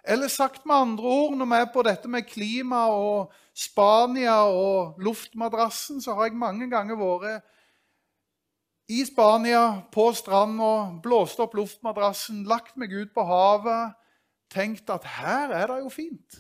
Eller 0.04 0.32
sagt 0.32 0.66
med 0.66 0.76
andre 0.76 1.04
ord, 1.04 1.38
når 1.38 1.50
vi 1.52 1.60
er 1.60 1.72
på 1.74 1.84
dette 1.86 2.10
med 2.12 2.28
klima 2.28 2.86
og 2.94 3.34
Spania 3.54 4.42
og 4.48 5.00
luftmadrassen, 5.04 6.02
så 6.02 6.16
har 6.16 6.30
jeg 6.30 6.40
mange 6.40 6.70
ganger 6.72 7.00
vært 7.00 7.48
i 8.90 9.04
Spania, 9.06 9.84
på 9.94 10.08
stranda, 10.18 11.00
blåst 11.04 11.40
opp 11.44 11.54
luftmadrassen, 11.54 12.42
lagt 12.50 12.78
meg 12.80 12.96
ut 12.96 13.12
på 13.14 13.26
havet 13.28 14.00
tenkt 14.50 14.90
at 14.90 15.06
her 15.20 15.54
er 15.54 15.68
det 15.70 15.82
jo 15.84 15.92
fint. 15.94 16.40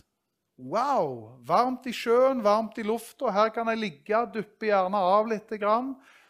Wow! 0.59 1.39
Varmt 1.47 1.85
i 1.87 1.93
sjøen, 1.95 2.43
varmt 2.43 2.77
i 2.81 2.83
lufta. 2.83 3.31
Her 3.31 3.51
kan 3.55 3.69
jeg 3.71 3.79
ligge, 3.79 4.23
duppe 4.33 4.67
gjerne 4.67 4.97
av 4.97 5.29
litt. 5.29 5.53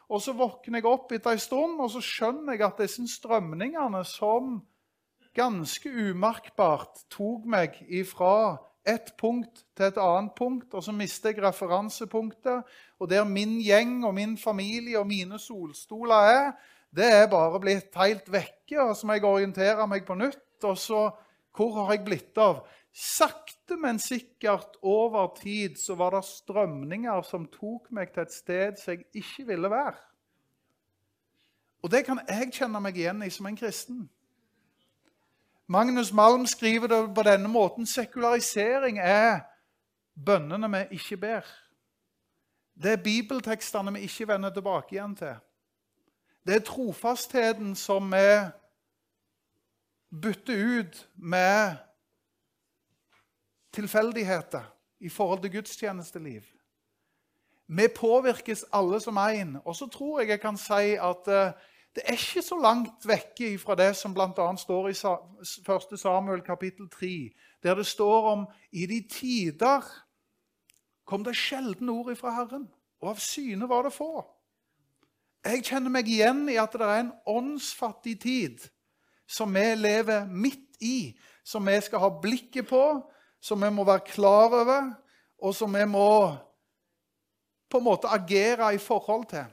Og 0.09 0.21
så 0.21 0.35
våkner 0.37 0.81
jeg 0.81 0.89
opp 0.89 1.13
etter 1.15 1.33
en 1.33 1.41
stund, 1.41 1.79
og 1.81 1.89
så 1.93 2.03
skjønner 2.03 2.57
jeg 2.57 2.67
at 2.67 2.83
disse 2.83 3.07
strømningene 3.15 4.03
som 4.05 4.59
ganske 5.35 5.89
umerkbart 5.89 7.05
tok 7.11 7.45
meg 7.49 7.77
ifra 7.87 8.57
et 8.87 9.13
punkt 9.19 9.63
til 9.77 9.89
et 9.89 9.99
annet 10.01 10.33
punkt, 10.37 10.73
og 10.73 10.83
så 10.83 10.93
mister 10.95 11.33
jeg 11.33 11.43
referansepunktet. 11.43 12.65
Og 12.99 13.09
der 13.09 13.27
min 13.27 13.59
gjeng 13.61 14.03
og 14.05 14.15
min 14.17 14.37
familie 14.37 14.99
og 14.99 15.07
mine 15.07 15.39
solstoler 15.39 16.33
er, 16.33 16.51
det 16.95 17.05
er 17.05 17.29
bare 17.29 17.59
blitt 17.61 17.95
helt 17.99 18.31
vekke. 18.31 18.81
Og 18.81 18.95
så 18.97 19.07
må 19.07 19.17
jeg 19.17 19.27
orientere 19.29 19.87
meg 19.87 20.05
på 20.07 20.17
nytt. 20.17 20.45
og 20.63 20.77
så 20.77 21.09
hvor 21.55 21.73
har 21.75 21.93
jeg 21.93 22.05
blitt 22.05 22.37
av? 22.39 22.61
Sakte, 22.95 23.77
men 23.77 23.99
sikkert 23.99 24.77
over 24.81 25.33
tid 25.37 25.77
så 25.77 25.95
var 25.95 26.15
det 26.15 26.25
strømninger 26.25 27.21
som 27.27 27.47
tok 27.51 27.91
meg 27.95 28.13
til 28.13 28.23
et 28.23 28.33
sted 28.33 28.79
som 28.79 28.95
jeg 28.95 29.05
ikke 29.21 29.45
ville 29.51 29.71
være. 29.71 29.97
Og 31.83 31.91
det 31.91 32.03
kan 32.07 32.19
jeg 32.27 32.51
kjenne 32.55 32.81
meg 32.83 32.97
igjen 32.97 33.23
i 33.23 33.31
som 33.31 33.47
en 33.47 33.59
kristen. 33.59 34.07
Magnus 35.71 36.13
Malm 36.13 36.45
skriver 36.45 36.87
det 36.87 37.15
på 37.15 37.23
denne 37.23 37.47
måten 37.47 37.85
sekularisering 37.85 38.97
er 38.99 39.39
bønnene 40.25 40.69
vi 40.71 40.97
ikke 40.97 41.17
ber. 41.17 41.45
Det 42.73 42.91
er 42.91 43.03
bibeltekstene 43.03 43.93
vi 43.93 43.99
ikke 44.07 44.27
vender 44.27 44.49
tilbake 44.49 44.95
igjen 44.95 45.13
til. 45.15 45.35
Det 46.47 46.55
er 46.55 46.65
trofastheten 46.65 47.75
som 47.75 48.09
vi 48.11 48.25
bytter 50.21 50.65
ut 50.79 51.09
med 51.15 51.75
tilfeldigheter 53.73 54.65
i 54.99 55.09
forhold 55.09 55.41
til 55.41 55.51
gudstjenesteliv. 55.51 56.41
Vi 57.67 57.87
påvirkes 57.95 58.65
alle 58.73 58.99
som 58.99 59.17
én. 59.17 59.61
Og 59.65 59.75
så 59.75 59.87
tror 59.87 60.19
jeg 60.19 60.29
jeg 60.29 60.41
kan 60.41 60.57
si 60.57 60.97
at 60.97 61.27
uh, 61.27 61.53
det 61.95 62.03
er 62.05 62.17
ikke 62.17 62.43
så 62.45 62.57
langt 62.61 63.07
vekke 63.07 63.55
fra 63.59 63.75
det 63.75 63.95
som 63.97 64.13
bl.a. 64.13 64.49
står 64.57 64.89
i 64.91 64.95
1. 64.95 65.99
Samuel 65.99 66.41
kapittel 66.45 66.89
3, 66.89 67.29
der 67.63 67.75
det 67.75 67.85
står 67.85 68.29
om 68.31 68.45
i 68.71 68.85
de 68.85 69.01
tider 69.09 69.85
kom 71.09 71.23
det 71.25 71.37
sjelden 71.37 71.89
ord 71.89 72.11
ifra 72.13 72.35
Herren, 72.35 72.67
og 73.01 73.15
av 73.15 73.21
syne 73.23 73.65
var 73.69 73.87
det 73.87 73.95
få. 73.95 74.21
Jeg 75.45 75.63
kjenner 75.65 75.89
meg 75.93 76.09
igjen 76.11 76.43
i 76.51 76.59
at 76.61 76.75
det 76.75 76.85
er 76.85 76.99
en 77.01 77.13
åndsfattig 77.31 78.17
tid 78.21 78.65
som 79.29 79.53
vi 79.55 79.63
lever 79.79 80.27
midt 80.29 80.77
i, 80.85 81.15
som 81.43 81.65
vi 81.65 81.77
skal 81.81 82.03
ha 82.03 82.09
blikket 82.21 82.67
på, 82.69 82.83
som 83.41 83.61
vi 83.63 83.69
må 83.73 83.85
være 83.87 84.05
klar 84.05 84.53
over, 84.53 84.91
og 85.39 85.55
som 85.55 85.73
vi 85.73 85.85
må 85.89 86.11
på 87.69 87.79
en 87.79 87.85
måte 87.85 88.11
agere 88.11 88.73
i 88.75 88.81
forhold 88.81 89.25
til. 89.31 89.47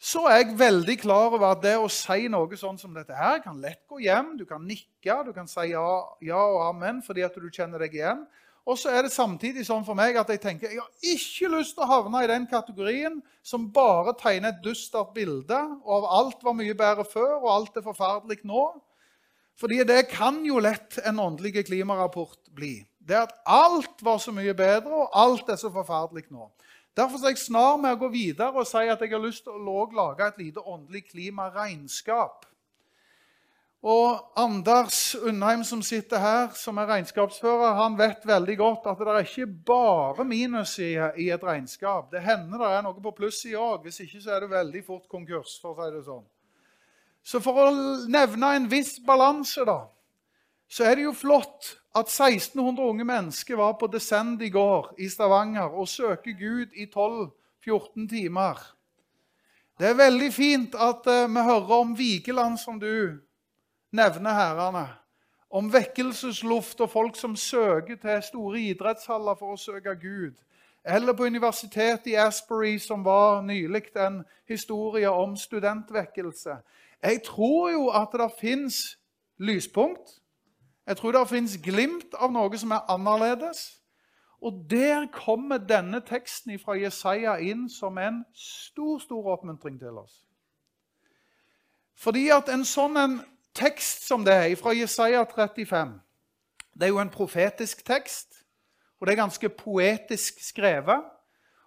Så 0.00 0.22
er 0.30 0.38
jeg 0.38 0.54
veldig 0.56 0.94
klar 1.02 1.26
over 1.28 1.42
at 1.50 1.60
det 1.60 1.74
å 1.76 1.88
si 1.92 2.24
noe 2.32 2.56
sånn 2.56 2.78
som 2.80 2.94
dette 2.96 3.12
her 3.12 3.42
kan 3.44 3.58
lett 3.60 3.82
gå 3.84 3.98
hjem. 4.00 4.32
Du 4.38 4.46
kan 4.48 4.62
nikke, 4.64 5.18
du 5.26 5.34
kan 5.36 5.48
si 5.50 5.66
ja, 5.74 5.88
ja 6.24 6.40
og 6.40 6.62
amen 6.70 7.02
fordi 7.04 7.26
at 7.26 7.36
du 7.36 7.50
kjenner 7.52 7.84
deg 7.84 7.98
igjen. 7.98 8.22
Og 8.64 8.78
så 8.80 8.94
er 8.94 9.04
det 9.04 9.12
samtidig 9.12 9.66
sånn 9.68 9.84
for 9.84 9.98
meg 9.98 10.16
at 10.20 10.30
jeg 10.32 10.40
tenker 10.40 10.72
jeg 10.72 10.80
har 10.80 11.12
ikke 11.12 11.50
lyst 11.52 11.76
til 11.76 11.84
å 11.84 11.90
havne 11.90 12.22
i 12.24 12.30
den 12.30 12.46
kategorien 12.48 13.18
som 13.44 13.68
bare 13.72 14.14
tegner 14.20 14.54
et 14.54 14.62
dustert 14.64 15.12
bilde 15.16 15.58
av 15.58 16.08
alt 16.08 16.44
var 16.44 16.56
mye 16.56 16.76
bedre 16.76 17.04
før, 17.08 17.36
og 17.42 17.50
alt 17.52 17.76
er 17.76 17.84
forferdelig 17.84 18.40
nå. 18.48 18.64
Fordi 19.60 19.82
det 19.84 20.06
kan 20.12 20.40
jo 20.46 20.62
lett 20.64 20.96
en 21.04 21.20
åndelig 21.20 21.66
klimarapport 21.68 22.48
bli. 22.56 22.78
Det 22.96 23.18
at 23.18 23.36
alt 23.44 24.00
var 24.04 24.20
så 24.22 24.32
mye 24.32 24.54
bedre, 24.56 25.04
og 25.04 25.12
alt 25.12 25.52
er 25.52 25.60
så 25.60 25.68
forferdelig 25.72 26.30
nå. 26.32 26.48
Derfor 26.96 27.22
er 27.22 27.34
jeg 27.34 27.38
snar 27.38 27.76
med 27.80 27.94
å 27.94 28.00
gå 28.00 28.08
videre 28.12 28.60
og 28.60 28.66
si 28.68 28.82
at 28.90 29.00
jeg 29.00 29.12
har 29.12 29.22
lyst 29.22 29.46
til 29.46 29.54
å 29.54 29.84
lage 29.94 30.26
et 30.26 30.40
lite 30.42 30.62
åndelig 30.66 31.06
klimaregnskap. 31.12 32.46
Og 33.80 34.18
Anders 34.36 35.14
Undheim, 35.16 35.62
som 35.64 35.80
sitter 35.82 36.20
her, 36.20 36.50
som 36.52 36.76
er 36.76 36.90
regnskapsfører, 36.90 37.78
han 37.78 37.94
vet 37.96 38.26
veldig 38.28 38.56
godt 38.60 38.90
at 38.90 38.98
det 39.00 39.14
er 39.14 39.24
ikke 39.24 39.46
bare 39.70 40.26
minus 40.28 40.74
i, 40.84 40.90
i 41.16 41.30
et 41.32 41.46
regnskap. 41.46 42.10
Det 42.12 42.20
hender 42.20 42.60
det 42.60 42.74
er 42.74 42.84
noe 42.84 43.00
på 43.00 43.14
plussida 43.16 43.62
òg. 43.62 43.86
Hvis 43.86 44.02
ikke 44.04 44.20
så 44.20 44.34
er 44.36 44.44
det 44.44 44.50
veldig 44.52 44.84
fort 44.84 45.08
konkurs. 45.08 45.56
for 45.62 45.72
å 45.72 45.80
si 45.80 45.96
det 45.96 46.02
sånn. 46.04 46.26
Så 47.24 47.40
for 47.40 47.56
å 47.56 47.70
nevne 48.08 48.52
en 48.58 48.68
viss 48.68 48.98
balanse, 49.06 49.64
da, 49.64 49.86
så 50.70 50.84
er 50.86 50.94
det 50.94 51.04
jo 51.08 51.12
flott 51.12 51.72
at 51.98 52.06
1600 52.06 52.88
unge 52.88 53.04
mennesker 53.04 53.56
var 53.58 53.72
på 53.80 53.88
Descend 53.90 54.42
i 54.42 54.50
går 54.54 54.94
i 54.98 55.08
Stavanger 55.08 55.74
og 55.74 55.88
søker 55.88 56.36
Gud 56.38 56.76
i 56.78 56.86
12-14 56.86 58.08
timer. 58.08 58.76
Det 59.80 59.88
er 59.88 59.96
veldig 59.98 60.32
fint 60.32 60.74
at 60.74 61.06
uh, 61.06 61.34
vi 61.34 61.40
hører 61.40 61.72
om 61.80 61.98
Vigeland, 61.98 62.58
som 62.58 62.80
du 62.80 63.18
nevner 63.92 64.30
herrene. 64.36 64.86
Om 65.50 65.72
vekkelsesluft 65.72 66.80
og 66.80 66.90
folk 66.90 67.16
som 67.16 67.36
søker 67.36 67.96
til 67.96 68.22
store 68.22 68.60
idrettshaller 68.60 69.34
for 69.34 69.56
å 69.56 69.58
søke 69.58 69.96
Gud. 69.98 70.36
Eller 70.84 71.12
på 71.12 71.26
universitetet 71.26 72.06
i 72.12 72.14
Asbury, 72.14 72.78
som 72.78 73.02
var 73.04 73.42
nylig 73.42 73.90
en 73.96 74.22
historie 74.48 75.10
om 75.10 75.34
studentvekkelse. 75.36 76.60
Jeg 77.02 77.22
tror 77.26 77.70
jo 77.70 77.88
at 77.88 78.14
det 78.14 78.30
fins 78.38 78.98
lyspunkt. 79.38 80.19
Jeg 80.86 80.96
tror 80.96 81.12
det 81.12 81.28
fins 81.28 81.58
glimt 81.62 82.14
av 82.14 82.32
noe 82.32 82.58
som 82.58 82.72
er 82.74 82.88
annerledes. 82.90 83.80
Og 84.40 84.64
der 84.70 85.06
kommer 85.12 85.58
denne 85.58 86.00
teksten 86.00 86.58
fra 86.58 86.74
Jesaja 86.78 87.36
inn 87.44 87.68
som 87.68 87.98
en 87.98 88.22
stor, 88.34 88.98
stor 88.98 89.26
oppmuntring 89.34 89.76
til 89.78 90.00
oss. 90.00 90.22
Fordi 92.00 92.30
at 92.32 92.48
en 92.48 92.64
sånn 92.64 92.96
en 92.96 93.18
tekst 93.56 94.06
som 94.08 94.24
det 94.24 94.34
er 94.34 94.56
fra 94.56 94.72
Jesaja 94.72 95.26
35 95.28 95.98
Det 96.72 96.86
er 96.86 96.94
jo 96.94 97.00
en 97.02 97.10
profetisk 97.12 97.84
tekst, 97.84 98.46
og 99.00 99.06
det 99.06 99.12
er 99.12 99.20
ganske 99.20 99.48
poetisk 99.48 100.38
skrevet. 100.40 101.02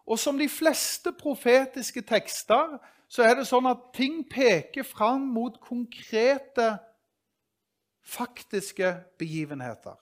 Og 0.06 0.20
som 0.20 0.38
de 0.38 0.50
fleste 0.50 1.12
profetiske 1.14 2.02
tekster 2.02 2.80
så 3.08 3.24
er 3.24 3.36
det 3.38 3.46
sånn 3.46 3.68
at 3.70 3.92
ting 3.94 4.24
peker 4.30 4.84
fram 4.88 5.28
mot 5.36 5.60
konkrete, 5.62 6.80
faktiske 8.04 8.96
begivenheter. 9.20 9.96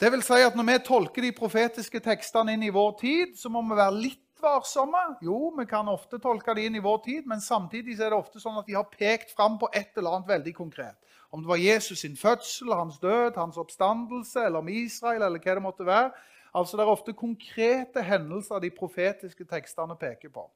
Det 0.00 0.10
vil 0.10 0.22
si 0.22 0.40
at 0.42 0.56
Når 0.56 0.66
vi 0.66 0.78
tolker 0.86 1.22
de 1.22 1.32
profetiske 1.32 2.00
tekstene 2.00 2.56
inn 2.56 2.62
i 2.66 2.74
vår 2.74 2.96
tid, 3.00 3.36
så 3.38 3.48
må 3.48 3.62
vi 3.62 3.76
være 3.78 3.94
litt 3.94 4.18
varsomme. 4.42 5.02
Jo, 5.22 5.52
vi 5.58 5.66
kan 5.70 5.88
ofte 5.88 6.18
tolke 6.18 6.54
de 6.54 6.64
inn 6.66 6.74
i 6.74 6.82
vår 6.82 6.98
tid, 7.04 7.26
men 7.26 7.40
samtidig 7.40 8.00
er 8.00 8.10
det 8.10 8.18
ofte 8.18 8.42
sånn 8.42 8.58
at 8.58 8.66
de 8.66 8.74
har 8.74 8.88
pekt 8.90 9.30
fram 9.36 9.60
på 9.60 9.70
et 9.72 9.94
eller 9.96 10.16
annet 10.16 10.32
veldig 10.32 10.54
konkret. 10.56 10.98
Om 11.30 11.44
det 11.44 11.48
var 11.48 11.62
Jesus 11.62 12.02
sin 12.02 12.16
fødsel, 12.16 12.74
hans 12.74 12.98
død, 12.98 13.36
hans 13.36 13.56
oppstandelse, 13.56 14.42
eller 14.42 14.58
om 14.58 14.68
Israel, 14.68 15.22
eller 15.22 15.38
hva 15.38 15.54
det 15.54 15.62
måtte 15.62 15.86
være. 15.86 16.10
Altså, 16.54 16.76
Det 16.76 16.82
er 16.82 16.90
ofte 16.96 17.12
konkrete 17.12 18.02
hendelser 18.02 18.58
de 18.58 18.70
profetiske 18.70 19.44
tekstene 19.44 19.96
peker 19.96 20.28
på. 20.28 20.50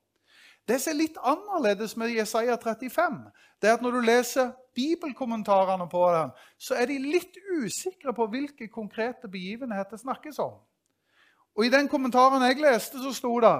Det 0.68 0.80
som 0.82 0.90
er 0.90 0.98
litt 0.98 1.18
annerledes 1.22 1.96
med 1.96 2.10
Jesaja 2.10 2.56
35, 2.56 3.30
det 3.62 3.70
er 3.70 3.74
at 3.78 3.82
når 3.82 3.90
du 3.90 4.00
leser 4.00 4.50
bibelkommentarene 4.76 5.88
på 5.90 6.04
den, 6.12 6.34
så 6.60 6.76
er 6.76 6.90
de 6.90 6.98
litt 7.00 7.38
usikre 7.56 8.12
på 8.14 8.28
hvilke 8.32 8.68
konkrete 8.72 9.30
begivenheter 9.32 10.00
snakkes 10.00 10.38
om. 10.44 10.58
Og 11.56 11.64
I 11.64 11.72
den 11.72 11.88
kommentaren 11.88 12.44
jeg 12.44 12.60
leste, 12.60 13.00
så 13.00 13.14
sto 13.16 13.32
det 13.40 13.56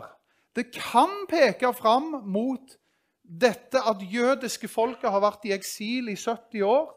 det 0.57 0.71
kan 0.73 1.27
peke 1.29 1.69
fram 1.77 2.15
mot 2.25 2.77
dette 3.21 3.77
at 3.77 4.01
jødiske 4.01 4.69
folket 4.73 5.11
har 5.13 5.21
vært 5.21 5.45
i 5.45 5.53
eksil 5.53 6.09
i 6.09 6.17
70 6.17 6.65
år 6.65 6.95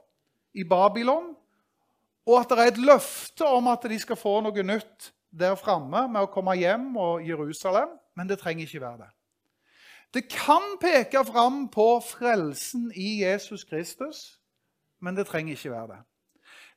i 0.55 0.63
Babylon, 0.63 1.33
og 2.29 2.35
at 2.39 2.51
det 2.51 2.59
er 2.59 2.71
et 2.71 2.83
løfte 2.87 3.47
om 3.47 3.67
at 3.67 3.83
de 3.89 3.97
skal 3.99 4.19
få 4.19 4.37
noe 4.45 4.63
nytt 4.63 5.09
der 5.29 5.57
framme 5.59 6.05
med 6.07 6.23
å 6.23 6.31
komme 6.31 6.55
hjem 6.57 6.93
og 6.97 7.25
Jerusalem, 7.25 7.91
men 8.15 8.29
det 8.29 8.39
trenger 8.39 8.63
ikke 8.63 8.83
være 8.85 9.03
det. 9.03 9.11
Det 10.13 10.25
kan 10.29 10.77
peke 10.81 11.21
fram 11.25 11.67
på 11.69 11.99
frelsen 12.01 12.91
i 12.95 13.21
Jesus 13.23 13.63
Kristus, 13.63 14.39
men 15.01 15.15
det 15.15 15.27
trenger 15.27 15.53
ikke 15.53 15.71
være 15.71 15.87
det. 15.87 15.99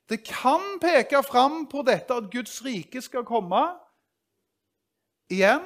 Det 0.09 0.19
kan 0.27 0.61
peke 0.81 1.23
fram 1.23 1.65
på 1.67 1.81
dette 1.81 2.13
at 2.13 2.31
Guds 2.31 2.59
rike 2.65 3.01
skal 3.01 3.25
komme 3.25 3.61
igjen, 5.31 5.63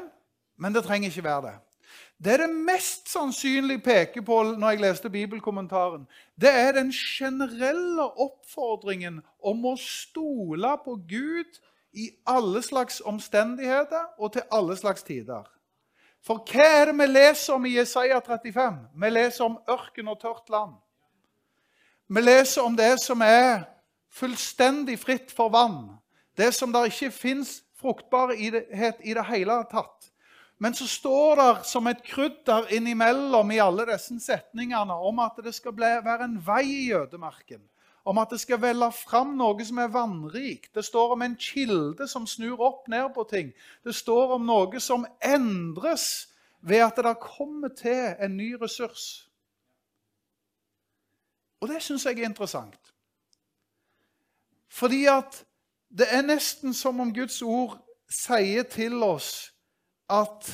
men 0.57 0.75
det 0.75 0.85
trenger 0.85 1.09
ikke 1.09 1.23
være 1.23 1.41
det. 1.41 1.55
Det 2.17 2.39
det 2.39 2.49
mest 2.49 3.09
sannsynlig 3.11 3.83
peker 3.83 4.21
på 4.25 4.39
når 4.43 4.69
jeg 4.69 4.81
leste 4.81 5.09
bibelkommentaren, 5.09 6.07
det 6.41 6.49
er 6.49 6.71
den 6.71 6.91
generelle 6.91 8.07
oppfordringen 8.17 9.21
om 9.43 9.65
å 9.65 9.75
stole 9.77 10.71
på 10.85 10.95
Gud 11.09 11.59
i 11.93 12.09
alle 12.25 12.61
slags 12.65 13.01
omstendigheter 13.05 14.17
og 14.17 14.33
til 14.33 14.47
alle 14.51 14.77
slags 14.77 15.03
tider. 15.03 15.45
For 16.27 16.43
hva 16.43 16.65
er 16.81 16.89
det 16.89 16.97
vi 16.99 17.05
leser 17.07 17.55
om 17.55 17.65
i 17.65 17.77
Jesaja 17.77 18.19
35? 18.19 18.81
Vi 18.99 19.09
leser 19.13 19.45
om 19.45 19.55
ørken 19.71 20.09
og 20.11 20.19
tørt 20.19 20.49
land. 20.51 20.73
Vi 22.11 22.23
leser 22.23 22.67
om 22.67 22.75
det 22.75 22.97
som 22.99 23.23
er 23.23 23.63
fullstendig 24.11 24.97
fritt 24.99 25.31
for 25.31 25.53
vann. 25.53 25.95
Det 26.35 26.51
som 26.55 26.73
der 26.73 26.89
ikke 26.91 27.13
fins 27.15 27.61
fruktbarhet 27.79 28.99
i 29.07 29.15
det 29.15 29.25
hele 29.29 29.61
tatt. 29.71 30.11
Men 30.59 30.75
så 30.75 30.87
står 30.89 31.39
det 31.39 31.65
som 31.69 31.87
et 31.87 32.03
krydder 32.03 32.73
innimellom 32.75 33.51
i 33.53 33.61
alle 33.61 33.85
disse 33.91 34.17
setningene 34.19 34.99
om 35.07 35.19
at 35.23 35.37
det 35.45 35.53
skal 35.55 35.75
være 35.77 36.23
en 36.25 36.39
vei 36.43 36.63
i 36.65 36.87
jødemarken. 36.89 37.61
Om 38.07 38.21
at 38.21 38.31
det 38.31 38.39
skal 38.39 38.61
velle 38.63 38.87
fram 38.95 39.33
noe 39.35 39.65
som 39.67 39.81
er 39.83 39.91
vannrikt. 39.91 40.71
Det 40.75 40.85
står 40.85 41.17
om 41.17 41.25
en 41.25 41.35
kilde 41.35 42.07
som 42.07 42.27
snur 42.27 42.61
opp 42.63 42.87
ned 42.87 43.09
på 43.15 43.25
ting. 43.27 43.51
Det 43.83 43.95
står 43.95 44.37
om 44.37 44.45
noe 44.47 44.79
som 44.79 45.03
endres 45.19 46.29
ved 46.63 46.85
at 46.85 47.01
det 47.03 47.17
kommer 47.19 47.73
til 47.75 48.15
en 48.15 48.37
ny 48.37 48.53
ressurs. 48.61 49.27
Og 51.59 51.67
det 51.67 51.81
syns 51.83 52.05
jeg 52.05 52.19
er 52.21 52.29
interessant. 52.29 52.93
Fordi 54.69 55.05
at 55.11 55.43
det 55.89 56.07
er 56.11 56.25
nesten 56.25 56.73
som 56.73 56.99
om 56.99 57.13
Guds 57.13 57.41
ord 57.41 57.77
sier 58.11 58.63
til 58.69 59.01
oss 59.03 59.49
at 60.09 60.47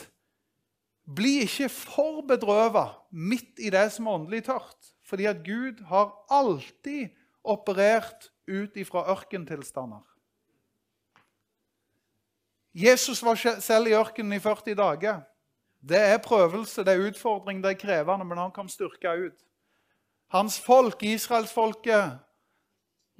bli 1.15 1.41
ikke 1.43 1.69
for 1.69 2.21
bedrøva 2.27 2.87
midt 3.11 3.59
i 3.59 3.69
det 3.73 3.89
som 3.91 4.07
er 4.07 4.19
åndelig 4.19 4.45
tørt. 4.47 4.93
Fordi 5.05 5.27
at 5.29 5.43
Gud 5.45 5.83
har 5.89 6.13
alltid 6.31 7.11
operert 7.43 8.31
ut 8.47 8.75
ifra 8.79 9.05
ørkentilstander. 9.11 10.03
Jesus 12.73 13.21
var 13.23 13.37
selv 13.61 13.87
i 13.87 13.93
ørkenen 13.93 14.33
i 14.33 14.41
40 14.41 14.75
dager. 14.75 15.21
Det 15.83 15.99
er 15.99 16.17
prøvelse, 16.23 16.83
det 16.83 16.93
er 16.93 17.09
utfordring, 17.09 17.61
det 17.63 17.73
er 17.73 17.81
krevende, 17.81 18.25
men 18.25 18.39
han 18.39 18.53
kom 18.55 18.69
styrka 18.71 19.13
ut. 19.19 19.43
Hans 20.33 20.57
folk, 20.59 21.03
israelsfolket, 21.03 22.17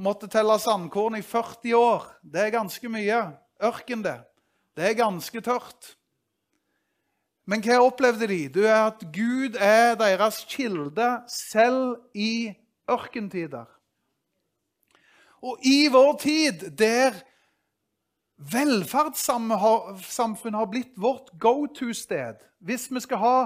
måtte 0.01 0.29
telle 0.31 0.55
sandkorn 0.59 1.19
i 1.19 1.21
40 1.21 1.75
år. 1.77 2.07
Det 2.23 2.47
er 2.47 2.55
ganske 2.55 2.89
mye. 2.89 3.19
Ørken, 3.61 4.01
det. 4.01 4.17
Det 4.73 4.87
er 4.89 4.97
ganske 4.97 5.41
tørt. 5.41 5.93
Men 7.45 7.61
hva 7.61 7.81
opplevde 7.83 8.27
de? 8.31 8.47
Det 8.47 8.65
er 8.65 8.87
at 8.87 9.03
Gud 9.13 9.59
er 9.59 9.97
deres 9.99 10.41
kilde 10.49 11.09
selv 11.29 11.99
i 12.15 12.55
ørkentider. 12.89 13.67
Og 15.43 15.59
i 15.67 15.89
vår 15.91 16.13
tid, 16.21 16.69
der 16.79 17.11
velferdssamfunnet 18.53 20.59
har 20.59 20.71
blitt 20.71 20.95
vårt 20.99 21.29
go 21.39 21.65
to-sted 21.67 22.35
Hvis 22.59 22.91
vi 22.91 22.99
skal 23.03 23.17
ha 23.21 23.37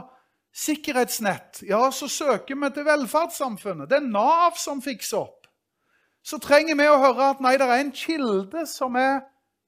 sikkerhetsnett, 0.58 1.62
ja, 1.70 1.92
så 1.92 2.08
søker 2.10 2.56
vi 2.56 2.70
til 2.74 2.86
velferdssamfunnet. 2.86 3.90
Det 3.90 3.98
er 3.98 4.10
Nav 4.10 4.52
som 4.58 4.82
fikser 4.82 5.18
opp. 5.18 5.48
Så 6.26 6.38
trenger 6.42 6.76
vi 6.76 6.88
å 6.90 7.02
høre 7.02 7.32
at 7.32 7.42
nei, 7.44 7.58
det 7.58 7.68
er 7.68 7.82
en 7.82 7.92
kilde 7.94 8.66
som 8.68 8.96
er 9.00 9.22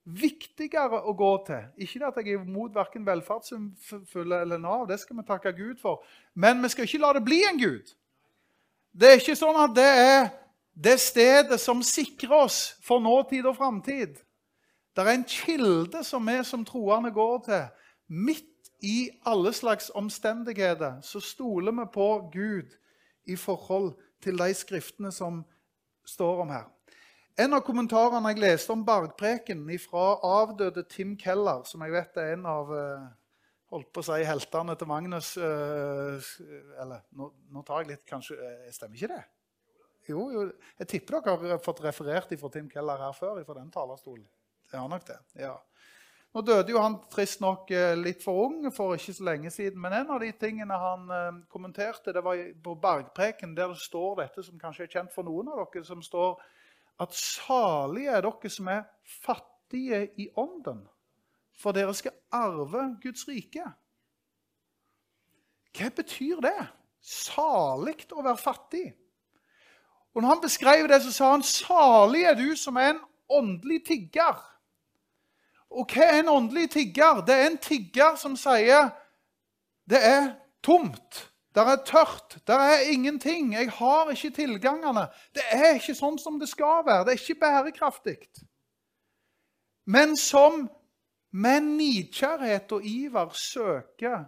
viktigere 0.09 1.03
å 1.05 1.13
gå 1.13 1.31
til. 1.47 1.67
Ikke 1.85 2.07
at 2.07 2.17
jeg 2.17 2.33
er 2.33 2.41
imot 2.41 2.75
verken 2.75 3.05
velferdsfulle 3.05 4.41
eller 4.41 4.57
Nav, 4.61 4.87
det 4.89 4.99
skal 4.99 5.19
vi 5.19 5.27
takke 5.27 5.53
Gud 5.57 5.77
for. 5.81 6.03
Men 6.33 6.63
vi 6.63 6.69
skal 6.73 6.87
ikke 6.87 7.03
la 7.03 7.13
det 7.15 7.25
bli 7.27 7.43
en 7.45 7.61
Gud. 7.61 7.93
Det 8.91 9.09
er 9.09 9.21
ikke 9.21 9.37
sånn 9.37 9.59
at 9.61 9.75
det 9.77 9.85
er 9.85 10.31
det 10.83 10.99
stedet 10.99 11.59
som 11.59 11.83
sikrer 11.83 12.45
oss 12.45 12.59
for 12.85 13.03
nåtid 13.03 13.45
og 13.45 13.57
framtid. 13.57 14.15
Det 14.95 15.03
er 15.03 15.11
en 15.11 15.27
kilde 15.27 16.03
som 16.03 16.27
vi 16.27 16.37
som 16.43 16.65
troende 16.65 17.11
går 17.11 17.37
til. 17.45 17.65
Midt 18.07 18.71
i 18.83 19.09
alle 19.27 19.53
slags 19.53 19.91
omstendigheter 19.95 21.01
så 21.01 21.19
stoler 21.19 21.71
vi 21.71 21.85
på 21.93 22.07
Gud 22.33 22.75
i 23.27 23.35
forhold 23.35 23.93
til 24.23 24.39
de 24.39 24.53
skriftene 24.53 25.11
som 25.11 25.43
står 26.05 26.41
om 26.41 26.49
her. 26.49 26.67
En 27.39 27.53
av 27.55 27.63
kommentarene 27.63 28.33
jeg 28.33 28.41
leste 28.41 28.73
om 28.75 28.81
Bergpreken 28.85 29.61
fra 29.79 30.19
avdøde 30.27 30.83
Tim 30.91 31.15
Keller, 31.17 31.63
som 31.63 31.83
jeg 31.85 31.93
vet 31.93 32.17
er 32.19 32.33
en 32.33 32.45
av 32.49 32.73
eh, 32.75 33.05
holdt 33.71 33.91
på 33.93 34.03
å 34.03 34.07
si, 34.09 34.23
heltene 34.27 34.75
til 34.75 34.89
Magnus 34.89 35.35
eh, 35.37 36.31
Eller 36.81 37.05
nå, 37.15 37.29
nå 37.53 37.63
tar 37.63 37.83
jeg 37.83 37.93
litt, 37.93 38.05
kanskje 38.09 38.35
Jeg 38.39 38.73
Stemmer 38.75 38.99
ikke 38.99 39.13
det? 39.13 39.21
Jo, 40.09 40.27
jo, 40.33 40.43
jeg 40.81 40.89
tipper 40.91 41.19
dere 41.19 41.55
har 41.55 41.63
fått 41.63 41.81
referert 41.85 42.33
fra 42.41 42.51
Tim 42.53 42.69
Keller 42.71 43.01
her 43.01 43.15
før. 43.15 43.43
fra 43.45 43.57
den 43.57 43.71
talerstolen. 43.71 44.27
Det 44.69 44.77
har 44.77 44.89
nok 44.89 45.05
det, 45.07 45.17
ja. 45.41 45.55
Nå 46.29 46.43
døde 46.45 46.69
jo 46.69 46.81
han 46.81 46.99
trist 47.09 47.41
nok 47.41 47.71
litt 47.97 48.21
for 48.21 48.43
ung 48.45 48.67
for 48.69 48.93
ikke 48.93 49.15
så 49.17 49.23
lenge 49.25 49.49
siden. 49.49 49.79
Men 49.81 49.95
en 49.97 50.11
av 50.13 50.19
de 50.21 50.29
tingene 50.37 50.77
han 50.77 51.07
kommenterte, 51.49 52.13
det 52.13 52.21
var 52.21 52.37
på 52.61 52.75
Bergpreken, 52.77 53.55
der 53.57 53.73
det 53.73 53.81
står 53.81 54.19
dette 54.21 54.43
som 54.45 54.59
kanskje 54.61 54.85
er 54.85 54.93
kjent 54.93 55.13
for 55.15 55.25
noen 55.25 55.49
av 55.49 55.63
dere, 55.63 55.81
som 55.87 56.03
står 56.05 56.37
at 57.01 57.15
salige 57.17 58.13
er 58.13 58.21
dere 58.27 58.51
som 58.53 58.69
er 58.69 58.85
fattige 59.23 60.03
i 60.21 60.29
ånden, 60.37 60.83
for 61.57 61.73
dere 61.73 61.97
skal 61.97 62.13
arve 62.29 62.85
Guds 63.01 63.25
rike. 63.29 63.65
Hva 65.73 65.89
betyr 65.97 66.45
det? 66.45 66.57
Salig 66.99 68.03
å 68.13 68.21
være 68.21 68.37
fattig. 68.37 68.87
Og 70.15 70.21
når 70.21 70.29
han 70.29 70.41
beskrev 70.41 70.87
det, 70.87 71.01
så 71.03 71.11
sa 71.13 71.31
han 71.31 71.43
salig 71.43 72.23
er 72.25 72.37
du 72.37 72.55
som 72.57 72.77
er 72.77 72.95
en 72.95 73.03
åndelig 73.29 73.83
tigger. 73.87 74.39
Og 75.69 75.85
hva 75.93 76.07
er 76.07 76.19
en 76.23 76.31
åndelig 76.33 76.71
tigger? 76.73 77.21
Det 77.25 77.35
er 77.35 77.49
en 77.49 77.59
tigger 77.61 78.15
som 78.17 78.37
sier 78.39 78.89
det 79.89 79.99
er 80.05 80.31
tomt. 80.65 81.25
Det 81.55 81.61
er 81.65 81.83
tørt. 81.85 82.37
Det 82.47 82.55
er 82.55 82.91
ingenting. 82.91 83.53
Jeg 83.53 83.71
har 83.73 84.09
ikke 84.13 84.29
tilgangene. 84.29 85.07
Det 85.33 85.45
er 85.51 85.77
ikke 85.77 85.97
sånn 85.97 86.19
som 86.21 86.37
det 86.41 86.49
skal 86.49 86.83
være. 86.85 87.05
Det 87.05 87.15
er 87.15 87.21
ikke 87.23 87.41
bærekraftig. 87.41 88.17
Men 89.89 90.17
som 90.17 90.67
med 91.31 91.65
nidkjærhet 91.65 92.71
og 92.71 92.85
iver 92.85 93.33
søker 93.33 94.27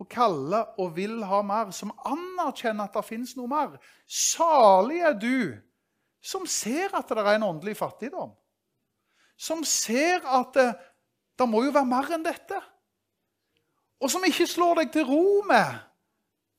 og 0.00 0.08
kaller 0.10 0.74
og 0.80 0.96
vil 0.96 1.20
ha 1.26 1.40
mer, 1.46 1.70
som 1.70 1.92
anerkjenner 2.06 2.88
at 2.88 2.96
det 2.96 3.04
fins 3.06 3.34
noe 3.38 3.50
mer. 3.50 3.76
Salig 4.10 5.02
er 5.06 5.14
du 5.14 5.54
som 6.24 6.46
ser 6.48 6.94
at 6.96 7.10
det 7.10 7.20
er 7.20 7.34
en 7.36 7.50
åndelig 7.50 7.76
fattigdom. 7.76 8.32
Som 9.36 9.64
ser 9.66 10.24
at 10.24 10.54
det, 10.56 10.70
det 11.38 11.48
må 11.50 11.64
jo 11.66 11.74
være 11.74 11.90
mer 11.90 12.14
enn 12.16 12.24
dette. 12.24 12.60
Og 14.00 14.10
som 14.10 14.24
ikke 14.26 14.48
slår 14.48 14.82
deg 14.82 14.94
til 14.94 15.06
ro 15.08 15.42
med 15.48 15.82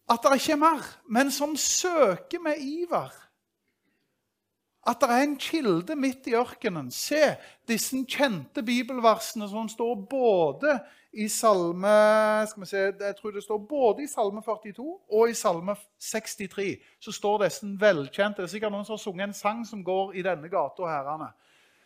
at 0.06 0.22
det 0.22 0.38
ikke 0.38 0.54
er 0.54 0.62
mer, 0.62 0.84
men 1.10 1.32
som 1.34 1.56
søker 1.58 2.44
med 2.44 2.62
iver. 2.62 3.10
At 4.86 5.02
det 5.02 5.10
er 5.10 5.24
en 5.26 5.38
kilde 5.42 5.96
midt 5.98 6.28
i 6.30 6.36
ørkenen. 6.38 6.92
Se 6.94 7.34
disse 7.66 7.98
kjente 8.06 8.62
bibelversene 8.62 9.48
som 9.50 9.70
står 9.72 9.96
både 10.10 10.76
i 11.16 11.28
salme 11.32 11.92
skal 12.50 12.62
vi 12.62 12.68
se, 12.68 12.82
jeg 13.00 13.16
tror 13.16 13.32
det 13.32 13.44
står 13.44 13.60
både 13.70 14.04
i 14.04 14.08
salme 14.12 14.42
42 14.44 14.86
og 14.86 15.30
i 15.30 15.34
salme 15.38 15.76
63. 16.00 16.76
Så 17.00 17.14
står 17.16 17.46
disse 17.46 17.70
velkjente. 17.80 18.42
Det 18.42 18.50
er 18.50 18.52
sikkert 18.52 18.74
noen 18.76 18.88
som 18.88 18.98
har 18.98 19.04
sunget 19.04 19.30
en 19.30 19.38
sang 19.38 19.64
som 19.68 19.84
går 19.84 20.18
i 20.20 20.26
denne 20.26 20.50
gata. 20.52 20.90
herrene. 20.92 21.30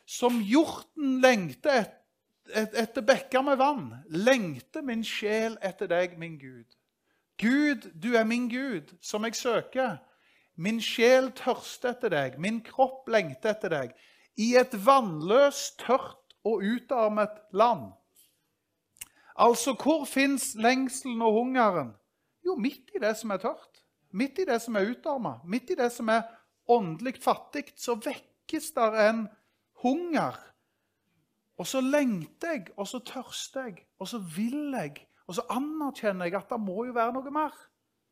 Som 0.06 0.42
hjorten 0.42 1.20
lengter 1.22 1.84
et, 1.84 1.94
et, 2.50 2.74
etter 2.74 3.06
bekker 3.06 3.46
med 3.46 3.60
vann, 3.62 3.92
lengter 4.10 4.82
min 4.82 5.06
sjel 5.06 5.60
etter 5.62 5.92
deg, 5.92 6.18
min 6.18 6.40
Gud. 6.42 6.66
Gud, 7.38 7.86
du 7.94 8.16
er 8.18 8.26
min 8.26 8.50
Gud, 8.50 8.96
som 9.02 9.24
jeg 9.24 9.38
søker. 9.38 10.00
Min 10.58 10.82
sjel 10.82 11.30
tørster 11.38 11.94
etter 11.94 12.12
deg, 12.12 12.40
min 12.42 12.64
kropp 12.66 13.08
lengter 13.08 13.54
etter 13.54 13.72
deg. 13.72 13.94
I 14.42 14.56
et 14.58 14.74
vannløst, 14.74 15.78
tørt 15.86 16.36
og 16.44 16.66
utarmet 16.66 17.38
land. 17.54 17.92
Altså, 19.40 19.74
hvor 19.74 20.04
fins 20.06 20.52
lengselen 20.60 21.22
og 21.22 21.32
hungeren? 21.34 21.94
Jo, 22.46 22.56
midt 22.60 22.92
i 22.96 23.00
det 23.00 23.14
som 23.18 23.32
er 23.32 23.40
tørt. 23.40 23.84
Midt 24.12 24.42
i 24.42 24.46
det 24.50 24.58
som 24.62 24.76
er 24.76 24.90
utarma. 24.92 25.38
Midt 25.48 25.72
i 25.72 25.78
det 25.80 25.92
som 25.96 26.10
er 26.12 26.26
åndelig 26.68 27.22
fattig, 27.24 27.70
så 27.80 27.96
vekkes 27.96 28.72
der 28.76 28.98
en 29.08 29.28
hunger. 29.84 30.36
Og 31.60 31.68
så 31.68 31.82
lengter 31.82 32.52
jeg, 32.52 32.68
og 32.78 32.88
så 32.88 33.00
tørster 33.00 33.70
jeg, 33.70 33.86
og 34.00 34.08
så 34.08 34.20
vil 34.36 34.76
jeg, 34.76 35.06
og 35.28 35.36
så 35.36 35.44
anerkjenner 35.52 36.26
jeg 36.26 36.40
at 36.40 36.52
det 36.52 36.60
må 36.60 36.86
jo 36.88 36.96
være 36.96 37.14
noe 37.16 37.32
mer. 37.32 37.56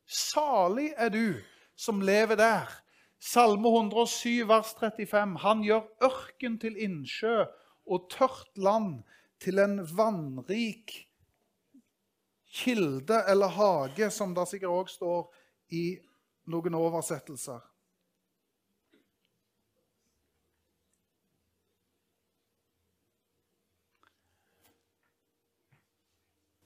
Salig 0.08 0.94
er 0.96 1.12
du 1.12 1.40
som 1.76 2.02
lever 2.02 2.40
der. 2.40 2.72
Salme 3.20 3.68
107, 3.68 4.48
vers 4.48 4.76
35. 4.80 5.38
Han 5.44 5.64
gjør 5.66 5.88
ørken 6.04 6.60
til 6.62 6.78
innsjø 6.80 7.44
og 7.88 8.08
tørt 8.14 8.52
land 8.56 9.02
til 9.42 9.60
en 9.60 9.80
vannrik 9.98 11.07
kilde 12.58 13.22
eller 13.30 13.54
hage, 13.54 14.10
som 14.12 14.34
det 14.34 14.48
sikkert 14.50 14.74
òg 14.74 14.90
står 14.92 15.28
i 15.78 15.84
noen 16.50 16.78
oversettelser. 16.80 17.62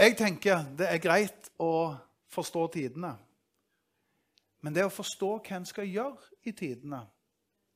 Jeg 0.02 0.16
tenker 0.18 0.64
det 0.74 0.88
er 0.90 1.02
greit 1.02 1.52
å 1.62 1.94
forstå 2.34 2.64
tidene. 2.74 3.12
Men 4.62 4.74
det 4.74 4.88
å 4.88 4.94
forstå 4.94 5.30
hva 5.44 5.60
en 5.60 5.68
skal 5.70 5.90
gjøre 5.90 6.32
i 6.50 6.54
tidene, 6.58 7.04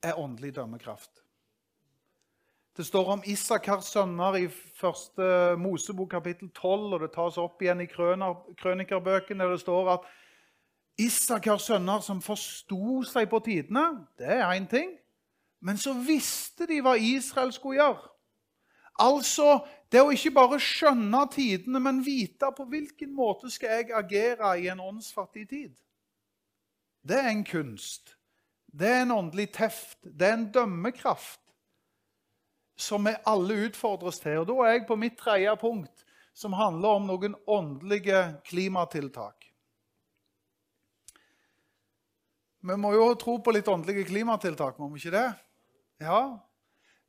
er 0.02 0.18
åndelig 0.22 0.56
dømmekraft. 0.56 1.25
Det 2.76 2.86
står 2.86 3.10
om 3.14 3.24
Isakars 3.26 3.88
sønner 3.94 4.36
i 4.36 4.48
første 4.80 5.56
Mosebok 5.58 6.10
kapittel 6.12 6.50
12, 6.50 6.94
og 6.94 7.00
det 7.00 7.14
tas 7.14 7.38
opp 7.40 7.62
igjen 7.64 7.86
i 7.86 7.88
krønikerbøkene. 7.88 9.48
Det 9.52 9.62
står 9.62 9.92
at 9.94 10.10
Isakars 11.00 11.70
sønner 11.70 12.04
som 12.04 12.20
forsto 12.24 13.00
seg 13.08 13.30
på 13.32 13.40
tidene, 13.46 13.86
det 14.20 14.28
er 14.28 14.44
én 14.50 14.68
ting. 14.68 14.92
Men 15.64 15.80
så 15.80 15.96
visste 15.96 16.68
de 16.68 16.82
hva 16.84 16.98
Israel 17.00 17.54
skulle 17.56 17.80
gjøre. 17.80 18.12
Altså 19.00 19.62
det 19.92 20.04
å 20.04 20.12
ikke 20.12 20.36
bare 20.36 20.60
skjønne 20.60 21.24
tidene, 21.32 21.80
men 21.80 22.04
vite 22.04 22.52
på 22.56 22.68
hvilken 22.68 23.16
måte 23.16 23.52
skal 23.52 23.80
jeg 23.80 23.96
agere 23.96 24.54
i 24.60 24.70
en 24.72 24.84
åndsfattig 24.84 25.48
tid 25.50 25.74
det 27.06 27.18
er 27.20 27.30
en 27.30 27.46
kunst. 27.46 28.18
Det 28.80 28.88
er 28.88 29.02
en 29.02 29.12
åndelig 29.12 29.52
teft. 29.54 29.98
Det 30.04 30.28
er 30.28 30.34
en 30.34 30.52
dømmekraft 30.52 31.40
som 32.76 33.08
vi 33.08 33.16
alle 33.26 33.66
utfordres 33.68 34.20
til. 34.20 34.42
Og 34.42 34.48
Da 34.48 34.56
er 34.66 34.74
jeg 34.74 34.88
på 34.88 34.98
mitt 35.00 35.18
tredje 35.18 35.56
punkt, 35.60 36.06
som 36.34 36.54
handler 36.54 37.00
om 37.00 37.08
noen 37.08 37.36
åndelige 37.48 38.42
klimatiltak. 38.44 39.52
Vi 42.66 42.76
må 42.82 42.92
jo 42.96 43.14
tro 43.22 43.38
på 43.46 43.54
litt 43.54 43.68
åndelige 43.70 44.08
klimatiltak, 44.10 44.80
må 44.80 44.90
vi 44.90 45.00
ikke 45.00 45.14
det? 45.14 45.28
Ja. 46.02 46.40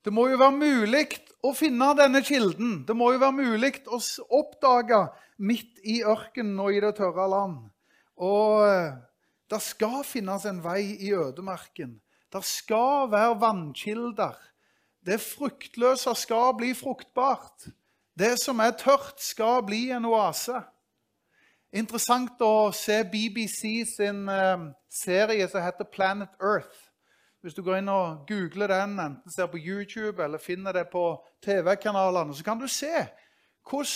Det 0.04 0.12
må 0.14 0.28
jo 0.28 0.38
være 0.38 0.54
mulig 0.54 1.06
å 1.42 1.50
finne 1.56 1.88
denne 1.98 2.20
kilden. 2.22 2.84
Det 2.86 2.94
må 2.94 3.08
jo 3.14 3.22
være 3.22 3.38
mulig 3.40 3.72
å 3.88 3.98
oppdage 4.38 5.00
midt 5.42 5.80
i 5.82 6.02
ørkenen 6.06 6.60
og 6.62 6.76
i 6.76 6.82
det 6.84 6.92
tørre 6.98 7.26
land. 7.32 7.64
Og 8.22 8.66
eh, 8.68 8.92
det 9.50 9.62
skal 9.64 10.04
finnes 10.06 10.44
en 10.46 10.60
vei 10.62 10.94
i 11.08 11.10
ødemarken. 11.16 11.96
Det 12.32 12.42
skal 12.46 13.08
være 13.10 13.38
vannkilder. 13.42 14.36
Det 15.06 15.20
fruktløse 15.22 16.14
skal 16.18 16.54
bli 16.58 16.72
fruktbart. 16.74 17.68
Det 18.18 18.34
som 18.42 18.60
er 18.60 18.74
tørt, 18.78 19.20
skal 19.22 19.62
bli 19.66 19.90
en 19.94 20.08
oase. 20.08 20.62
Interessant 21.76 22.40
å 22.42 22.72
se 22.74 23.02
BBC 23.04 23.84
sin 23.90 24.24
eh, 24.32 24.66
serie 24.90 25.46
som 25.52 25.62
heter 25.62 25.88
Planet 25.92 26.32
Earth. 26.40 26.86
Hvis 27.44 27.54
du 27.54 27.62
går 27.62 27.78
inn 27.78 27.90
og 27.92 28.24
googler 28.26 28.72
den, 28.72 28.96
enten 28.98 29.30
ser 29.30 29.50
på 29.52 29.60
YouTube 29.60 30.24
eller 30.24 30.42
finner 30.42 30.74
det 30.74 30.88
på 30.90 31.04
TV-kanalene, 31.44 32.34
så 32.34 32.42
kan 32.46 32.58
du 32.58 32.66
se 32.66 33.04
hvordan 33.66 33.92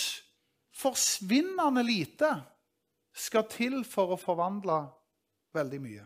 forsvinnende 0.81 1.83
lite 1.83 2.29
skal 3.11 3.43
til 3.51 3.81
for 3.83 4.13
å 4.13 4.19
forvandle 4.19 4.85
veldig 5.55 5.81
mye. 5.83 6.05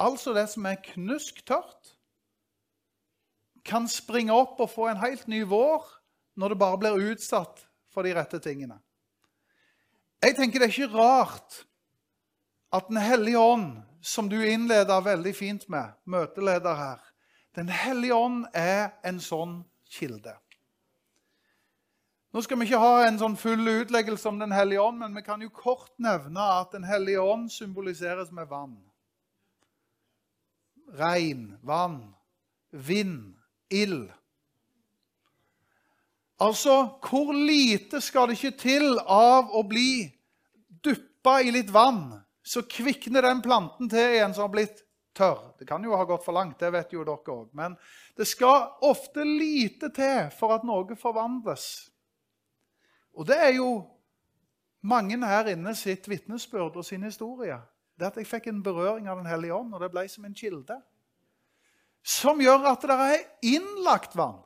Altså 0.00 0.32
det 0.34 0.46
som 0.54 0.64
er 0.66 0.80
knusktørt, 0.86 1.92
kan 3.64 3.88
springe 3.88 4.34
opp 4.34 4.60
og 4.60 4.70
få 4.70 4.88
en 4.90 5.00
helt 5.00 5.26
ny 5.30 5.42
vår 5.48 5.86
når 6.40 6.52
det 6.52 6.60
bare 6.60 6.80
blir 6.82 7.12
utsatt 7.12 7.62
for 7.94 8.04
de 8.04 8.14
rette 8.16 8.40
tingene. 8.42 8.76
Jeg 10.24 10.36
tenker 10.38 10.60
det 10.60 10.68
er 10.68 10.74
ikke 10.74 10.96
rart 10.96 11.64
at 12.74 12.88
Den 12.88 12.96
hellige 12.98 13.38
ånd, 13.38 13.82
som 14.02 14.28
du 14.28 14.40
innleder 14.42 15.00
veldig 15.00 15.34
fint 15.36 15.68
med, 15.68 15.92
møteleder 16.04 16.74
her 16.74 17.02
Den 17.54 17.68
hellige 17.68 18.14
ånd 18.14 18.46
er 18.52 18.96
en 19.06 19.20
sånn 19.22 19.60
kilde. 19.86 20.34
Nå 22.34 22.42
skal 22.42 22.58
vi 22.58 22.66
ikke 22.66 22.82
ha 22.82 23.04
en 23.06 23.20
sånn 23.20 23.36
full 23.38 23.62
utleggelse 23.62 24.26
om 24.26 24.40
Den 24.42 24.52
hellige 24.52 24.82
ånd, 24.82 24.98
men 24.98 25.14
vi 25.14 25.22
kan 25.22 25.42
jo 25.44 25.52
kort 25.54 25.92
nevne 26.02 26.48
at 26.58 26.72
Den 26.74 26.84
hellige 26.84 27.22
ånd 27.22 27.52
symboliseres 27.54 28.32
med 28.34 28.48
vann. 28.50 28.74
Regn, 30.98 31.52
vann, 31.62 32.00
vind, 32.70 33.36
ild. 33.70 34.10
Altså, 36.42 36.98
hvor 37.00 37.32
lite 37.32 38.00
skal 38.02 38.28
det 38.28 38.38
ikke 38.38 38.58
til 38.58 38.98
av 39.00 39.52
å 39.54 39.62
bli 39.68 40.04
duppa 40.84 41.38
i 41.40 41.52
litt 41.54 41.70
vann, 41.72 42.18
så 42.44 42.64
kvikner 42.68 43.24
den 43.24 43.40
planten 43.44 43.88
til 43.88 44.18
igjen 44.18 44.34
som 44.34 44.48
har 44.48 44.52
blitt 44.52 44.82
tørr. 45.16 45.54
Det 45.58 45.66
kan 45.68 45.84
jo 45.84 45.96
ha 45.96 46.04
gått 46.04 46.24
for 46.26 46.36
langt, 46.36 46.58
det 46.60 46.72
vet 46.74 46.92
jo 46.92 47.04
dere 47.06 47.36
òg. 47.36 47.48
Men 47.56 47.76
det 48.18 48.26
skal 48.28 48.74
ofte 48.84 49.24
lite 49.24 49.88
til 49.94 50.28
for 50.36 50.56
at 50.56 50.66
noe 50.66 50.98
forvandles. 50.98 51.68
Og 53.14 53.28
det 53.30 53.38
er 53.38 53.54
jo 53.56 53.68
mange 54.84 55.16
her 55.22 55.52
inne 55.54 55.72
sitt 55.78 56.08
vitnesbyrd 56.10 56.76
og 56.76 56.84
sin 56.84 57.06
historie. 57.06 57.56
Det 57.94 58.10
at 58.10 58.18
jeg 58.18 58.28
fikk 58.28 58.50
en 58.50 58.62
berøring 58.62 59.08
av 59.08 59.22
Den 59.22 59.30
hellige 59.30 59.54
ånd, 59.54 59.72
og 59.74 59.80
det 59.80 59.92
ble 59.94 60.08
som 60.10 60.26
en 60.26 60.34
kilde. 60.34 60.80
Som 62.04 62.42
gjør 62.44 62.66
at 62.68 62.84
det 62.84 62.96
er 63.00 63.22
innlagt 63.54 64.16
vann. 64.18 64.42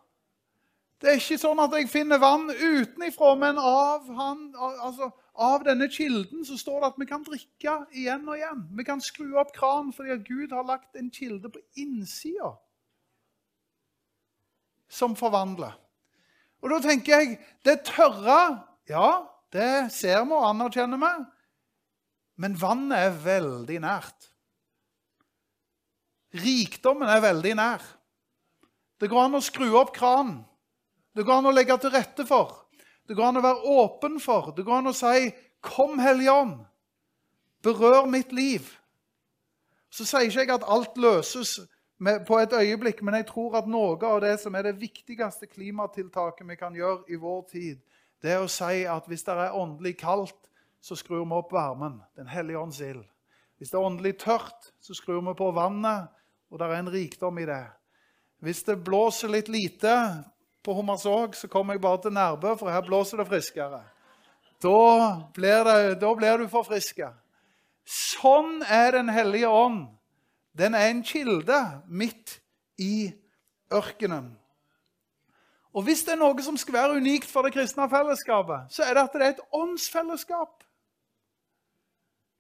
Det 0.99 1.11
er 1.11 1.21
ikke 1.21 1.39
sånn 1.39 1.61
at 1.63 1.75
jeg 1.77 1.91
finner 1.91 2.19
vann 2.19 2.49
utenifra, 2.51 3.35
men 3.39 3.59
av, 3.63 4.07
han, 4.19 4.49
altså, 4.59 5.13
av 5.39 5.63
denne 5.67 5.87
kilden 5.95 6.43
så 6.47 6.57
står 6.59 6.81
det 6.81 6.89
at 6.89 6.97
vi 6.99 7.07
kan 7.07 7.27
drikke 7.27 7.75
igjen 7.95 8.25
og 8.27 8.39
igjen. 8.39 8.65
Vi 8.79 8.87
kan 8.87 9.03
skru 9.03 9.37
opp 9.39 9.53
kranen 9.55 9.93
fordi 9.95 10.17
at 10.17 10.25
Gud 10.27 10.55
har 10.55 10.67
lagt 10.67 10.99
en 10.99 11.11
kilde 11.15 11.51
på 11.55 11.63
innsida 11.79 12.57
som 14.89 15.15
forvandler. 15.19 15.77
Og 16.65 16.73
da 16.73 16.81
tenker 16.83 17.21
jeg 17.21 17.37
det 17.67 17.83
tørre 17.87 18.65
Ja, 18.89 19.29
det 19.53 19.93
ser 19.93 20.25
vi 20.25 20.33
og 20.33 20.47
anerkjenner 20.49 20.99
vi. 21.03 21.13
Men 22.41 22.55
vannet 22.57 23.05
er 23.05 23.19
veldig 23.21 23.81
nært. 23.85 24.31
Rikdommen 26.37 27.09
er 27.09 27.23
veldig 27.25 27.55
nær. 27.57 27.85
Det 29.01 29.09
går 29.09 29.25
an 29.25 29.39
å 29.39 29.45
skru 29.45 29.71
opp 29.79 29.95
kranen. 29.97 30.43
Det 31.17 31.25
går 31.27 31.41
an 31.41 31.51
å 31.51 31.55
legge 31.55 31.77
til 31.81 31.95
rette 31.95 32.27
for. 32.29 32.69
Det 33.09 33.17
går 33.17 33.31
an 33.31 33.41
å 33.41 33.45
være 33.45 33.77
åpen 33.81 34.19
for. 34.21 34.53
Det 34.57 34.65
går 34.67 34.83
an 34.83 34.91
å 34.93 34.97
si 34.97 35.33
'Kom, 35.61 35.99
Hellige 35.99 36.33
Ånd, 36.33 36.67
berør 37.63 38.07
mitt 38.07 38.33
liv'. 38.33 38.79
Så 39.91 40.05
sier 40.05 40.29
ikke 40.29 40.41
jeg 40.41 40.51
at 40.51 40.69
alt 40.69 40.97
løses 40.97 41.59
med, 41.99 42.27
på 42.27 42.39
et 42.39 42.53
øyeblikk, 42.53 43.03
men 43.03 43.15
jeg 43.15 43.27
tror 43.27 43.57
at 43.57 43.67
noe 43.67 43.99
av 44.07 44.21
det 44.21 44.41
som 44.41 44.55
er 44.55 44.63
det 44.63 44.81
viktigste 44.81 45.47
klimatiltaket 45.47 46.49
vi 46.49 46.57
kan 46.57 46.75
gjøre 46.75 47.05
i 47.09 47.17
vår 47.17 47.43
tid, 47.51 47.81
det 48.23 48.31
er 48.31 48.43
å 48.43 48.51
si 48.51 48.85
at 48.85 49.07
hvis 49.07 49.23
det 49.23 49.35
er 49.35 49.57
åndelig 49.57 49.97
kaldt, 49.99 50.51
så 50.81 50.95
skrur 50.95 51.25
vi 51.25 51.35
opp 51.35 51.53
varmen. 51.53 52.03
Den 52.17 52.27
hellige 52.27 52.59
ånds 52.59 52.81
ild. 52.81 53.05
Hvis 53.59 53.71
det 53.71 53.79
er 53.79 53.87
åndelig 53.87 54.19
tørt, 54.19 54.73
så 54.81 54.95
skrur 54.95 55.21
vi 55.21 55.35
på 55.35 55.51
vannet, 55.51 56.09
og 56.51 56.59
det 56.61 56.67
er 56.69 56.79
en 56.79 56.91
rikdom 56.93 57.39
i 57.39 57.47
det. 57.49 57.65
Hvis 58.45 58.63
det 58.67 58.79
blåser 58.85 59.31
litt 59.33 59.49
lite 59.51 59.95
på 60.65 60.75
Hummersåk, 60.75 61.35
så 61.35 61.49
kommer 61.51 61.75
jeg 61.75 61.83
bare 61.83 62.03
til 62.03 62.15
Nærbø, 62.15 62.55
for 62.59 62.71
her 62.71 62.85
blåser 62.87 63.21
det 63.21 63.29
friskere. 63.29 63.83
Da 64.63 64.81
blir, 65.35 65.65
det, 65.65 66.01
da 66.01 66.13
blir 66.19 66.39
du 66.39 66.49
forfriska. 66.51 67.13
Sånn 67.89 68.63
er 68.69 68.93
Den 68.99 69.09
hellige 69.09 69.49
ånd 69.49 69.87
den 70.59 70.75
er 70.75 70.91
en 70.91 71.05
kilde 71.07 71.59
midt 71.87 72.41
i 72.79 73.13
ørkenen. 73.73 74.33
Og 75.73 75.85
Hvis 75.87 76.03
det 76.03 76.17
er 76.17 76.23
noe 76.23 76.43
som 76.43 76.57
skal 76.59 76.75
være 76.75 76.97
unikt 76.99 77.29
for 77.31 77.47
det 77.47 77.53
kristne 77.55 77.87
fellesskapet, 77.91 78.73
så 78.75 78.83
er 78.83 78.97
det 78.97 79.05
at 79.05 79.15
det 79.15 79.23
er 79.23 79.35
et 79.37 79.45
åndsfellesskap. 79.55 80.65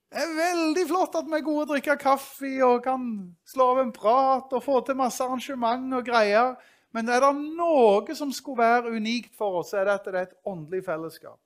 Det 0.08 0.22
er 0.24 0.30
veldig 0.38 0.84
flott 0.88 1.16
at 1.18 1.26
vi 1.28 1.36
er 1.36 1.44
gode 1.44 1.66
å 1.66 1.70
drikke 1.74 1.98
kaffe 2.00 2.50
og 2.64 2.80
kan 2.86 3.02
slå 3.48 3.66
av 3.74 3.80
en 3.82 3.92
prat 3.92 4.54
og 4.56 4.64
få 4.64 4.80
til 4.86 4.96
masse 4.96 5.20
arrangement 5.20 5.98
og 5.98 6.06
greier. 6.06 6.54
Men 6.96 7.10
er 7.12 7.20
det 7.20 7.34
noe 7.36 8.16
som 8.16 8.32
skulle 8.32 8.64
være 8.64 8.94
unikt 8.96 9.36
for 9.36 9.60
oss, 9.60 9.74
er 9.76 9.84
det 9.84 9.98
at 9.98 10.08
det 10.08 10.14
er 10.14 10.30
et 10.30 10.38
åndelig 10.48 10.86
fellesskap. 10.86 11.42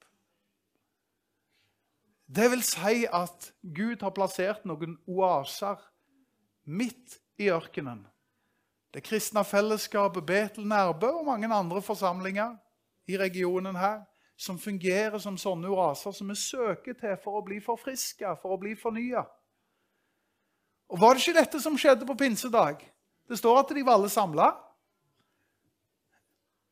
Det 2.33 2.47
vil 2.53 2.63
si 2.65 3.03
at 3.11 3.51
Gud 3.61 4.01
har 4.07 4.15
plassert 4.15 4.63
noen 4.65 4.95
oaser 5.11 5.83
midt 6.65 7.19
i 7.43 7.51
ørkenen. 7.53 8.07
Det 8.95 9.03
kristne 9.05 9.43
fellesskapet 9.45 10.25
Betel 10.29 10.69
Nærbø 10.69 11.11
og 11.19 11.27
mange 11.27 11.51
andre 11.51 11.83
forsamlinger 11.83 12.55
i 13.11 13.19
regionen 13.19 13.77
her 13.77 14.05
som 14.37 14.59
fungerer 14.59 15.19
som 15.23 15.37
sånne 15.39 15.71
oaser 15.71 16.15
som 16.17 16.29
vi 16.29 16.37
søker 16.39 16.97
til 16.99 17.15
for 17.23 17.39
å 17.39 17.45
bli 17.47 17.61
forfriska, 17.63 18.35
for 18.43 18.57
å 18.57 18.61
bli 18.61 18.75
fornya. 18.79 19.25
Og 20.93 21.01
Var 21.01 21.15
det 21.15 21.23
ikke 21.23 21.41
dette 21.41 21.61
som 21.61 21.79
skjedde 21.79 22.07
på 22.07 22.17
pinsedag? 22.19 22.83
Det 23.29 23.39
står 23.39 23.63
at 23.63 23.71
de 23.73 23.85
var 23.85 23.97
alle 23.97 24.11
samla. 24.13 24.51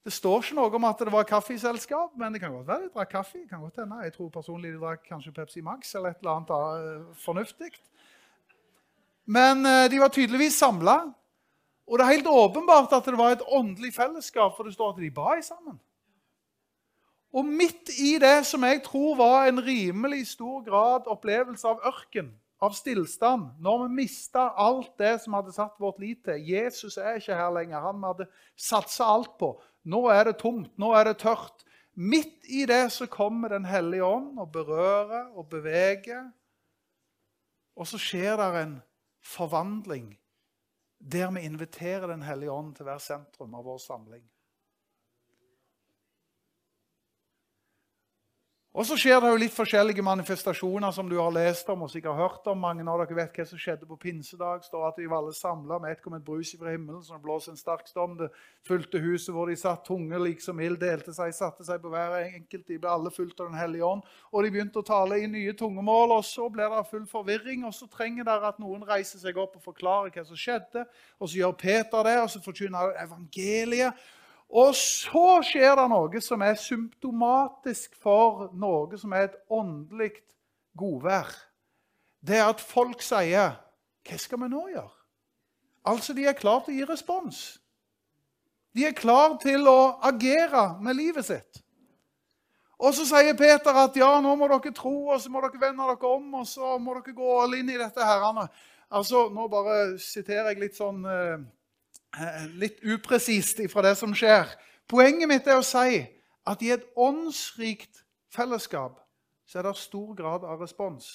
Det 0.05 0.13
står 0.13 0.43
ikke 0.43 0.57
noe 0.57 0.77
om 0.77 0.87
at 0.89 1.01
det 1.05 1.13
var 1.13 1.29
kaffeselskap, 1.29 2.13
men 2.17 2.33
det 2.33 2.41
kan 2.41 2.53
godt 2.53 2.69
være 2.69 2.87
de 2.87 2.93
drakk 2.95 3.11
kaffe. 3.13 3.43
kan 3.49 3.61
godt 3.61 3.83
hende. 3.83 4.01
Jeg 4.05 4.13
tror 4.13 4.31
personlig 4.33 4.73
de 4.73 4.81
drakk 4.81 5.05
kanskje 5.09 5.33
Pepsi 5.33 5.61
Max 5.61 5.95
eller 5.95 6.11
et 6.11 6.23
eller 6.23 6.33
annet 6.37 6.51
uh, 6.51 7.17
fornuftig. 7.21 7.71
Men 9.27 9.65
uh, 9.67 9.91
de 9.93 10.01
var 10.01 10.09
tydeligvis 10.09 10.57
samla. 10.57 10.97
Og 11.87 11.99
det 11.99 12.07
er 12.07 12.17
helt 12.17 12.27
åpenbart 12.27 12.93
at 12.97 13.05
det 13.05 13.19
var 13.19 13.35
et 13.35 13.45
åndelig 13.47 13.95
fellesskap, 13.95 14.57
for 14.57 14.65
det 14.65 14.73
står 14.75 14.95
at 14.95 15.01
de 15.03 15.11
ba 15.11 15.37
sammen. 15.43 15.81
Og 17.33 17.47
midt 17.47 17.93
i 18.03 18.17
det 18.19 18.43
som 18.47 18.65
jeg 18.67 18.83
tror 18.83 19.17
var 19.21 19.47
en 19.47 19.61
rimelig 19.63 20.25
stor 20.33 20.65
grad 20.67 21.07
opplevelse 21.07 21.69
av 21.69 21.83
ørken, 21.87 22.33
av 22.61 22.75
stillstand, 22.77 23.47
når 23.63 23.85
vi 23.85 24.01
mista 24.03 24.51
alt 24.59 24.93
det 25.01 25.15
som 25.23 25.37
hadde 25.39 25.55
satt 25.55 25.79
vårt 25.81 26.01
lit 26.03 26.25
til 26.27 26.43
Jesus 26.45 26.99
er 26.99 27.21
ikke 27.21 27.39
her 27.39 27.55
lenger. 27.55 27.81
Han 27.87 28.03
hadde 28.05 28.27
satsa 28.59 29.07
alt 29.15 29.39
på. 29.41 29.55
Nå 29.89 30.03
er 30.13 30.27
det 30.29 30.41
tomt, 30.43 30.73
nå 30.77 30.91
er 30.99 31.09
det 31.09 31.21
tørt. 31.23 31.65
Midt 31.95 32.45
i 32.51 32.67
det 32.67 32.91
så 32.93 33.07
kommer 33.07 33.49
Den 33.49 33.65
hellige 33.65 34.05
ånd 34.05 34.39
og 34.39 34.53
berører 34.53 35.31
og 35.37 35.49
beveger. 35.49 36.31
Og 37.77 37.87
så 37.87 37.99
skjer 37.99 38.37
det 38.37 38.63
en 38.63 38.77
forvandling 39.25 40.17
der 41.01 41.31
vi 41.31 41.47
inviterer 41.49 42.07
Den 42.07 42.23
hellige 42.23 42.53
ånd 42.53 42.75
til 42.77 42.87
være 42.87 43.01
sentrum 43.01 43.55
av 43.55 43.65
vår 43.65 43.79
samling. 43.79 44.25
Og 48.71 48.87
så 48.87 48.95
skjer 48.95 49.17
det 49.19 49.31
jo 49.33 49.39
litt 49.43 49.51
forskjellige 49.51 50.03
manifestasjoner 50.07 50.93
som 50.95 51.09
du 51.11 51.17
har 51.19 51.33
lest 51.35 51.67
om 51.73 51.81
og 51.83 51.89
sikkert 51.91 52.15
hørt 52.15 52.45
om. 52.53 52.61
Mange 52.63 52.85
av 52.87 53.01
dere 53.01 53.17
vet 53.19 53.41
hva 53.41 53.47
som 53.49 53.59
skjedde 53.59 53.89
på 53.89 53.97
pinsedag. 53.99 54.63
står 54.63 54.85
at 54.87 55.01
De 55.01 55.09
var 55.11 55.25
alle 55.25 55.35
samla. 55.35 55.81
Med 55.83 55.91
ett 55.91 56.03
kom 56.05 56.15
et 56.15 56.23
brus 56.23 56.53
fra 56.55 56.71
himmelen 56.71 57.03
som 57.03 57.19
blåste 57.19 57.51
en 57.51 57.59
sterk 57.59 57.91
storm. 57.91 58.15
Det 58.21 58.29
fulgte 58.63 59.01
huset 59.03 59.35
hvor 59.35 59.51
de 59.51 59.57
satt. 59.59 59.83
Tunge 59.89 60.21
liksom 60.23 60.63
ild 60.63 60.79
delte 60.79 61.11
seg, 61.11 61.35
satte 61.35 61.67
seg 61.67 61.83
på 61.83 61.91
hver 61.91 62.15
enkelt. 62.21 62.69
De 62.69 62.79
ble 62.79 62.93
alle 62.93 63.11
fulgt 63.11 63.43
av 63.43 63.51
Den 63.51 63.59
hellige 63.59 63.91
ånd. 63.91 64.07
Og 64.31 64.47
de 64.47 64.55
begynte 64.55 64.79
å 64.79 64.87
tale 64.87 65.19
i 65.19 65.27
nye 65.27 65.57
tungemål. 65.59 66.15
og 66.21 66.25
Så 66.31 66.47
ble 66.47 66.71
det 66.71 66.87
full 66.93 67.11
forvirring. 67.11 67.67
Og 67.67 67.75
så 67.75 67.91
trenger 67.91 68.31
dere 68.31 68.55
at 68.55 68.63
noen 68.63 68.87
reiser 68.87 69.19
seg 69.19 69.35
opp 69.35 69.59
og 69.59 69.67
forklarer 69.67 70.15
hva 70.15 70.27
som 70.31 70.39
skjedde. 70.39 70.87
Og 71.19 71.27
så 71.27 71.43
gjør 71.43 71.59
Peter 71.59 72.07
det, 72.07 72.17
og 72.23 72.31
så 72.31 72.47
forkynner 72.47 72.95
evangeliet. 73.03 73.99
Og 74.51 74.75
så 74.75 75.41
skjer 75.47 75.77
det 75.79 75.87
noe 75.93 76.21
som 76.25 76.43
er 76.43 76.59
symptomatisk 76.59 77.95
for 78.03 78.49
noe 78.59 78.99
som 78.99 79.13
er 79.15 79.29
et 79.29 79.37
åndelig 79.47 80.11
godvær. 80.79 81.31
Det 82.21 82.37
er 82.37 82.49
at 82.51 82.61
folk 82.61 83.03
sier 83.03 83.57
'Hva 84.03 84.19
skal 84.19 84.41
vi 84.41 84.49
nå 84.49 84.69
gjøre?' 84.69 85.01
Altså, 85.87 86.13
de 86.13 86.27
er 86.27 86.33
klare 86.33 86.65
til 86.65 86.75
å 86.75 86.77
gi 86.77 86.93
respons. 86.93 87.61
De 88.75 88.85
er 88.87 88.93
klare 88.93 89.39
til 89.43 89.67
å 89.69 89.99
agere 90.03 90.77
med 90.81 90.97
livet 90.97 91.25
sitt. 91.25 91.63
Og 92.81 92.95
så 92.95 93.05
sier 93.05 93.37
Peter 93.37 93.77
at 93.77 93.97
ja, 93.97 94.21
nå 94.21 94.35
må 94.37 94.49
dere 94.49 94.73
tro, 94.73 95.09
og 95.13 95.21
så 95.21 95.31
må 95.33 95.41
dere 95.45 95.61
vende 95.61 95.85
dere 95.85 96.13
om, 96.15 96.35
og 96.35 96.47
så 96.49 96.79
må 96.79 96.95
dere 96.97 97.17
gå 97.17 97.33
all 97.43 97.55
inn 97.59 97.69
i 97.69 97.79
dette 97.81 98.05
herrene. 98.05 98.47
Altså, 98.91 99.29
Nå 99.29 99.49
bare 99.49 99.99
siterer 99.99 100.49
jeg 100.51 100.63
litt 100.63 100.79
sånn 100.79 101.05
eh, 101.05 101.43
litt 102.59 102.81
upresist 102.83 103.61
ifra 103.63 103.85
det 103.87 103.97
som 103.99 104.15
skjer. 104.17 104.49
Poenget 104.91 105.31
mitt 105.31 105.47
er 105.47 105.61
å 105.61 105.67
si 105.67 106.01
at 106.49 106.63
i 106.63 106.73
et 106.75 106.87
åndsrikt 106.99 108.03
fellesskap 108.35 108.99
så 109.47 109.61
er 109.61 109.67
det 109.67 109.77
stor 109.79 110.15
grad 110.19 110.47
av 110.47 110.63
respons. 110.63 111.09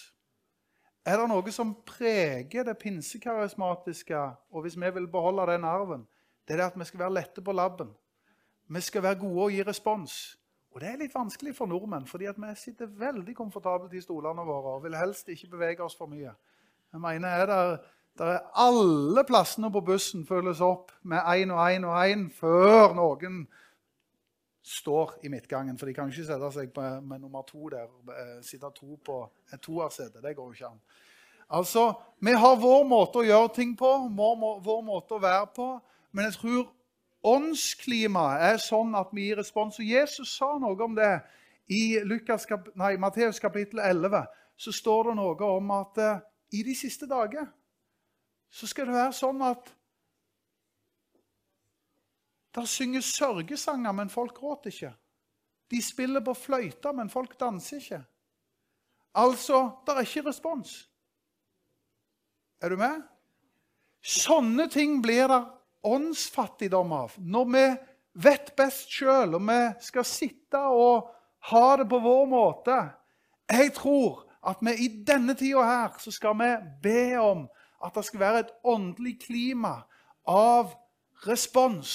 Er 1.05 1.19
det 1.21 1.27
noe 1.29 1.51
som 1.53 1.75
preger 1.85 2.65
det 2.65 2.79
pinsekarismatiske, 2.81 4.21
og 4.49 4.65
hvis 4.65 4.77
vi 4.79 4.89
vil 4.95 5.05
beholde 5.11 5.45
den 5.51 5.67
arven, 5.67 6.07
det 6.47 6.55
er 6.55 6.63
det 6.63 6.71
at 6.71 6.79
vi 6.79 6.87
skal 6.89 7.03
være 7.03 7.17
lette 7.19 7.43
på 7.45 7.53
labben. 7.53 7.91
Vi 8.67 8.81
skal 8.81 9.03
være 9.05 9.19
gode 9.21 9.43
og 9.43 9.53
gi 9.53 9.61
respons. 9.63 10.15
Og 10.73 10.81
det 10.81 10.89
er 10.89 10.97
litt 10.99 11.13
vanskelig 11.15 11.53
for 11.55 11.69
nordmenn, 11.71 12.07
fordi 12.09 12.27
vi 12.35 12.49
sitter 12.59 12.89
veldig 12.89 13.35
komfortabelt 13.35 13.93
i 13.93 14.01
stolene 14.03 14.43
våre 14.43 14.73
og 14.75 14.83
vil 14.83 14.97
helst 14.97 15.29
ikke 15.31 15.53
bevege 15.53 15.85
oss 15.85 15.95
for 15.95 16.09
mye. 16.11 16.33
Jeg 16.91 17.01
mener, 17.01 17.27
er 17.29 17.45
det 17.45 17.61
der 18.17 18.25
er 18.37 18.43
alle 18.53 19.23
plassene 19.27 19.71
på 19.71 19.81
bussen 19.83 20.23
fylles 20.27 20.61
opp 20.63 20.91
med 21.03 21.19
én 21.19 21.51
og 21.51 21.59
én 21.67 21.85
og 21.85 21.95
én 21.99 22.29
før 22.31 22.93
noen 22.95 23.41
står 24.65 25.17
i 25.23 25.29
midtgangen. 25.29 25.77
For 25.77 25.85
de 25.85 25.93
kan 25.93 26.09
ikke 26.09 26.25
sette 26.25 26.51
seg 26.55 26.71
med, 26.77 27.01
med 27.01 27.19
nummer 27.19 27.43
to 27.45 27.69
der. 27.69 27.89
Eh, 28.09 28.37
sitte 28.43 28.71
to 28.75 28.95
på 29.05 29.19
et 29.53 29.61
toersete. 29.61 30.21
Det 30.23 30.35
går 30.35 30.47
jo 30.47 30.53
ikke 30.55 30.71
an. 30.71 30.79
Altså, 31.49 31.93
Vi 32.19 32.31
har 32.31 32.55
vår 32.55 32.87
måte 32.87 33.19
å 33.21 33.27
gjøre 33.27 33.51
ting 33.53 33.75
på, 33.77 33.91
vår, 34.17 34.61
vår 34.65 34.81
måte 34.81 35.17
å 35.17 35.21
være 35.21 35.51
på. 35.55 35.67
Men 36.11 36.25
jeg 36.25 36.39
tror 36.39 36.71
åndsklimaet 37.25 38.47
er 38.53 38.63
sånn 38.63 38.95
at 38.95 39.11
vi 39.13 39.27
gir 39.27 39.37
respons. 39.41 39.77
Og 39.79 39.85
Jesus 39.85 40.37
sa 40.37 40.55
noe 40.61 40.79
om 40.81 40.95
det 40.95 41.11
i 41.67 41.99
Lukas, 42.05 42.47
nei, 42.77 42.95
Matteus 43.01 43.41
kapittel 43.43 43.83
11. 43.83 44.23
Så 44.57 44.71
står 44.71 45.11
det 45.11 45.15
noe 45.19 45.51
om 45.51 45.71
at 45.75 46.01
uh, 46.01 46.23
i 46.53 46.63
de 46.63 46.75
siste 46.77 47.09
dager 47.09 47.47
så 48.49 48.67
skal 48.67 48.89
det 48.89 48.95
være 48.95 49.15
sånn 49.15 49.41
at 49.45 49.71
der 52.55 52.67
synges 52.71 53.09
sørgesanger, 53.17 53.91
men 53.91 54.11
folk 54.11 54.37
gråter 54.37 54.71
ikke. 54.71 54.91
De 55.71 55.81
spiller 55.83 56.23
på 56.23 56.35
fløyta, 56.37 56.93
men 56.95 57.09
folk 57.11 57.33
danser 57.39 57.81
ikke. 57.81 57.99
Altså, 59.15 59.59
det 59.85 59.95
er 59.95 60.07
ikke 60.07 60.27
respons. 60.29 60.77
Er 62.63 62.71
du 62.71 62.79
med? 62.79 63.01
Sånne 64.05 64.69
ting 64.71 65.01
blir 65.03 65.27
det 65.31 65.41
åndsfattigdom 65.85 66.93
av. 66.95 67.17
Når 67.17 67.51
vi 67.51 67.65
vet 68.23 68.53
best 68.57 68.91
sjøl, 68.91 69.35
og 69.35 69.43
vi 69.49 69.59
skal 69.83 70.07
sitte 70.07 70.61
og 70.71 71.11
ha 71.51 71.65
det 71.77 71.87
på 71.89 71.99
vår 72.01 72.25
måte. 72.29 72.77
Jeg 73.51 73.73
tror 73.77 74.23
at 74.45 74.61
vi 74.65 74.73
i 74.85 74.89
denne 75.05 75.35
tida 75.37 75.65
her 75.65 75.99
så 76.01 76.13
skal 76.13 76.37
vi 76.39 76.51
be 76.81 77.01
om 77.21 77.45
at 77.85 77.95
det 77.95 78.05
skal 78.05 78.19
være 78.19 78.39
et 78.39 78.53
åndelig 78.63 79.19
klima 79.21 79.75
av 80.27 80.73
respons. 81.27 81.91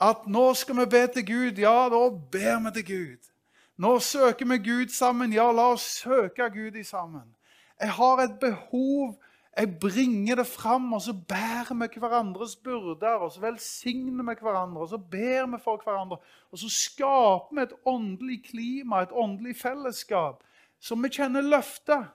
At 0.00 0.26
nå 0.30 0.52
skal 0.54 0.78
vi 0.78 0.86
be 0.86 1.06
til 1.14 1.26
Gud. 1.26 1.58
Ja, 1.58 1.88
da 1.90 2.02
ber 2.32 2.60
vi 2.64 2.74
til 2.78 2.86
Gud. 2.86 3.30
Nå 3.78 3.98
søker 3.98 4.46
vi 4.46 4.58
Gud 4.58 4.94
sammen. 4.94 5.32
Ja, 5.32 5.50
la 5.52 5.72
oss 5.74 5.86
søke 6.02 6.50
Gud 6.54 6.78
i 6.78 6.84
sammen. 6.84 7.34
Jeg 7.80 7.92
har 7.92 8.22
et 8.22 8.38
behov. 8.40 9.18
Jeg 9.58 9.78
bringer 9.80 10.34
det 10.38 10.46
fram, 10.46 10.92
og 10.92 11.02
så 11.02 11.12
bærer 11.28 11.74
vi 11.74 11.98
hverandres 11.98 12.56
byrder. 12.56 13.18
Og 13.18 13.32
så 13.32 13.40
velsigner 13.40 14.24
vi 14.24 14.38
hverandre, 14.40 14.80
og 14.80 14.88
så 14.88 14.98
ber 14.98 15.46
vi 15.46 15.62
for 15.64 15.82
hverandre. 15.84 16.18
Og 16.52 16.58
så 16.58 16.70
skaper 16.70 17.54
vi 17.54 17.62
et 17.62 17.74
åndelig 17.86 18.44
klima, 18.44 19.02
et 19.02 19.12
åndelig 19.12 19.56
fellesskap, 19.56 20.42
som 20.80 21.02
vi 21.02 21.10
kjenner 21.10 21.42
løftet 21.42 22.06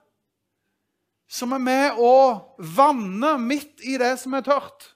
som 1.28 1.54
er 1.56 1.62
med 1.64 2.02
å 2.02 2.16
vanne 2.78 3.36
midt 3.42 3.82
i 3.86 3.98
det 4.02 4.16
som 4.22 4.36
er 4.38 4.46
tørt. 4.46 4.90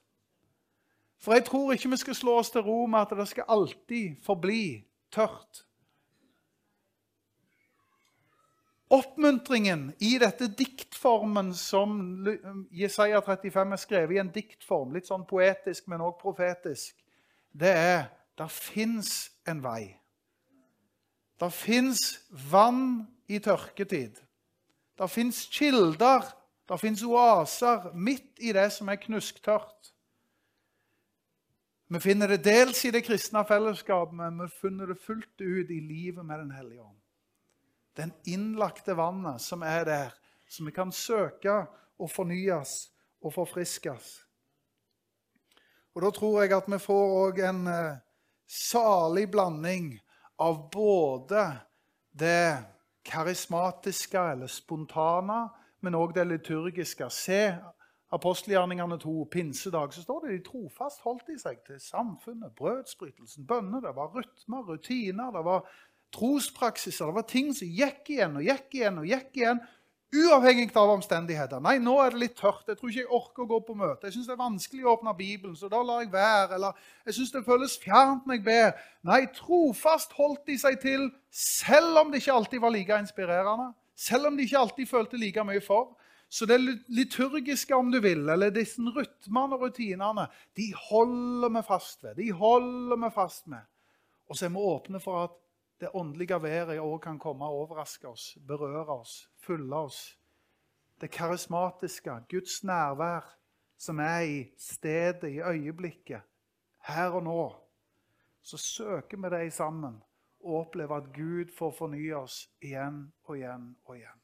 For 1.24 1.34
jeg 1.34 1.48
tror 1.48 1.74
ikke 1.74 1.92
vi 1.92 2.02
skal 2.02 2.18
slå 2.18 2.36
oss 2.42 2.52
til 2.54 2.66
ro 2.66 2.84
med 2.90 3.08
at 3.08 3.16
det 3.18 3.28
skal 3.32 3.50
alltid 3.52 4.20
forbli 4.26 4.84
tørt. 5.14 5.64
Oppmuntringen 8.94 9.90
i 10.00 10.14
dette 10.22 10.48
diktformen 10.48 11.50
som 11.58 11.98
Jesaja 12.72 13.20
35 13.20 13.74
er 13.76 13.82
skrevet 13.82 14.16
i 14.16 14.22
en 14.22 14.32
diktform, 14.32 14.94
litt 14.96 15.10
sånn 15.10 15.26
poetisk, 15.28 15.90
men 15.92 16.06
også 16.06 16.22
profetisk, 16.22 16.96
det 17.52 17.74
er 17.74 18.06
der 18.40 18.54
fins 18.54 19.34
en 19.50 19.60
vei. 19.66 19.98
Der 21.42 21.52
fins 21.52 22.22
vann 22.32 23.10
i 23.28 23.42
tørketid. 23.44 24.22
Det 24.98 25.10
fins 25.10 25.46
kilder, 25.54 26.26
det 26.68 26.80
fins 26.82 27.04
oaser 27.06 27.92
midt 27.94 28.42
i 28.42 28.54
det 28.56 28.68
som 28.74 28.90
er 28.90 29.00
knusktørt. 29.02 29.94
Vi 31.88 32.00
finner 32.04 32.34
det 32.34 32.44
dels 32.44 32.82
i 32.86 32.92
det 32.92 33.06
kristne 33.06 33.46
fellesskapet, 33.48 34.16
men 34.18 34.42
vi 34.42 34.48
finner 34.60 34.90
det 34.92 35.00
fullt 35.00 35.42
ut 35.42 35.70
i 35.72 35.80
livet 35.80 36.26
med 36.26 36.40
Den 36.40 36.52
hellige 36.52 36.82
ånd. 36.82 36.98
Den 37.96 38.14
innlagte 38.26 38.94
vannet 38.98 39.42
som 39.42 39.64
er 39.64 39.86
der, 39.86 40.10
som 40.50 40.66
vi 40.66 40.72
kan 40.72 40.92
søke 40.92 41.66
og 41.98 42.12
fornyes 42.12 42.90
og 43.22 43.34
forfriskes. 43.34 44.28
Og 45.96 46.02
Da 46.02 46.12
tror 46.12 46.42
jeg 46.42 46.54
at 46.54 46.68
vi 46.68 46.78
får 46.78 47.14
òg 47.22 47.40
en 47.50 47.68
uh, 47.68 47.98
salig 48.46 49.26
blanding 49.32 49.96
av 50.40 50.60
både 50.70 51.46
det 52.14 52.58
karismatiske 53.08 54.22
eller 54.34 54.52
spontane, 54.52 55.48
men 55.82 55.96
òg 55.96 56.14
det 56.16 56.28
liturgiske. 56.28 57.10
Se 57.14 57.42
apostelgjerningene 58.16 58.98
to, 59.00 59.26
pinsedag, 59.32 59.94
så 59.94 60.04
står 60.04 60.26
det 60.26 60.36
de 60.38 60.44
trofast 60.46 61.04
holdt 61.04 61.28
de 61.28 61.36
seg 61.40 61.60
til 61.68 61.80
samfunnet, 61.84 62.56
brødsbrytelsen, 62.60 63.48
bønner. 63.48 63.84
Det 63.84 63.96
var 63.96 64.14
rytmer, 64.16 64.64
rutiner, 64.68 65.32
det 65.36 65.44
var 65.48 65.66
trospraksiser. 66.16 67.10
Det 67.10 67.18
var 67.20 67.28
ting 67.28 67.52
som 67.56 67.68
gikk 67.68 68.14
igjen 68.16 68.40
og 68.40 68.48
gikk 68.48 68.80
igjen 68.80 69.02
og 69.02 69.10
gikk 69.10 69.42
igjen 69.42 69.64
Uavhengig 70.16 70.72
av 70.80 70.94
omstendigheter. 70.94 71.60
Nei, 71.60 71.76
nå 71.84 71.98
er 72.00 72.14
det 72.14 72.22
litt 72.22 72.38
tørt. 72.40 72.64
Jeg 72.70 72.78
tror 72.80 72.92
ikke 72.92 73.02
jeg 73.02 73.12
orker 73.12 73.44
å 73.44 73.50
gå 73.50 73.58
på 73.68 73.74
møte. 73.76 74.08
Jeg 74.08 74.16
syns 74.16 74.30
det 74.30 74.38
er 74.38 74.40
vanskelig 74.40 74.86
å 74.86 74.94
åpne 74.94 75.14
Bibelen, 75.18 75.56
så 75.60 75.68
da 75.72 75.82
lar 75.84 76.00
jeg 76.06 76.14
være. 76.14 76.56
Eller 76.56 76.78
jeg 77.10 77.18
syns 77.18 77.34
det 77.34 77.44
føles 77.44 77.76
fjernt 77.84 78.24
når 78.24 78.38
jeg 78.38 78.46
ber. 78.46 78.86
Nei, 79.10 79.20
trofast 79.36 80.16
holdt 80.16 80.46
de 80.48 80.56
seg 80.62 80.80
til, 80.80 81.10
selv 81.36 82.00
om 82.00 82.14
det 82.14 82.22
ikke 82.22 82.38
alltid 82.40 82.64
var 82.64 82.72
like 82.72 83.00
inspirerende. 83.04 83.74
Selv 84.00 84.30
om 84.30 84.38
de 84.38 84.48
ikke 84.48 84.62
alltid 84.62 84.88
følte 84.94 85.20
like 85.20 85.44
mye 85.44 85.64
for. 85.66 85.92
Så 86.30 86.48
det 86.48 86.60
liturgiske, 86.88 87.76
om 87.76 87.92
du 87.92 88.00
vil, 88.04 88.24
eller 88.30 88.52
disse 88.52 88.84
rytmene 88.84 89.56
og 89.56 89.68
rutinene, 89.68 90.28
de 90.56 90.70
holder 90.90 91.52
vi 91.56 91.66
fast 91.68 92.04
ved. 92.04 92.16
De 92.20 92.32
holder 92.32 93.04
vi 93.04 93.12
fast 93.16 93.48
med. 93.52 93.68
Og 94.28 94.40
så 94.40 94.48
er 94.48 94.56
vi 94.56 94.64
åpne 94.72 95.04
for 95.04 95.24
at 95.24 95.36
det 95.80 95.90
åndelige 95.94 96.42
været 96.44 96.80
òg 96.80 97.00
kan 97.00 97.20
komme 97.20 97.46
og 97.46 97.52
overraske 97.52 98.08
oss, 98.08 98.38
berøre 98.48 99.00
oss, 99.00 99.30
fylle 99.38 99.76
oss. 99.76 100.18
Det 101.02 101.12
karismatiske, 101.12 102.12
Guds 102.30 102.64
nærvær, 102.64 103.38
som 103.78 104.00
er 104.00 104.20
i 104.20 104.54
stedet, 104.58 105.24
i 105.24 105.40
øyeblikket, 105.40 106.22
her 106.88 107.10
og 107.10 107.24
nå. 107.24 107.56
Så 108.42 108.58
søker 108.58 109.18
vi 109.18 109.36
det 109.36 109.54
sammen 109.54 110.02
og 110.40 110.60
opplever 110.60 110.96
at 110.96 111.14
Gud 111.14 111.52
får 111.58 111.72
fornye 111.72 112.16
oss 112.16 112.50
igjen 112.62 113.14
og 113.24 113.38
igjen 113.38 113.76
og 113.86 113.98
igjen. 113.98 114.22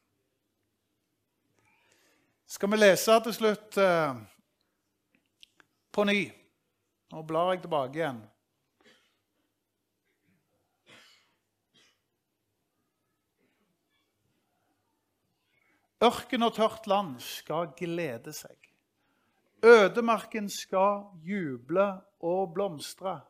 Skal 2.46 2.70
vi 2.70 2.76
lese 2.76 3.20
til 3.24 3.34
slutt 3.34 3.76
eh, 3.78 4.14
på 5.92 6.04
ny? 6.04 6.20
Nå 7.12 7.22
blar 7.22 7.52
jeg 7.52 7.64
tilbake 7.64 7.98
igjen. 7.98 8.22
Ørken 16.04 16.42
og 16.44 16.52
tørt 16.56 16.86
land 16.90 17.16
skal 17.22 17.70
glede 17.78 18.32
seg. 18.36 18.58
Ødemarken 19.64 20.50
skal 20.52 21.06
juble 21.24 21.86
og 22.20 22.50
blomstre. 22.54 23.20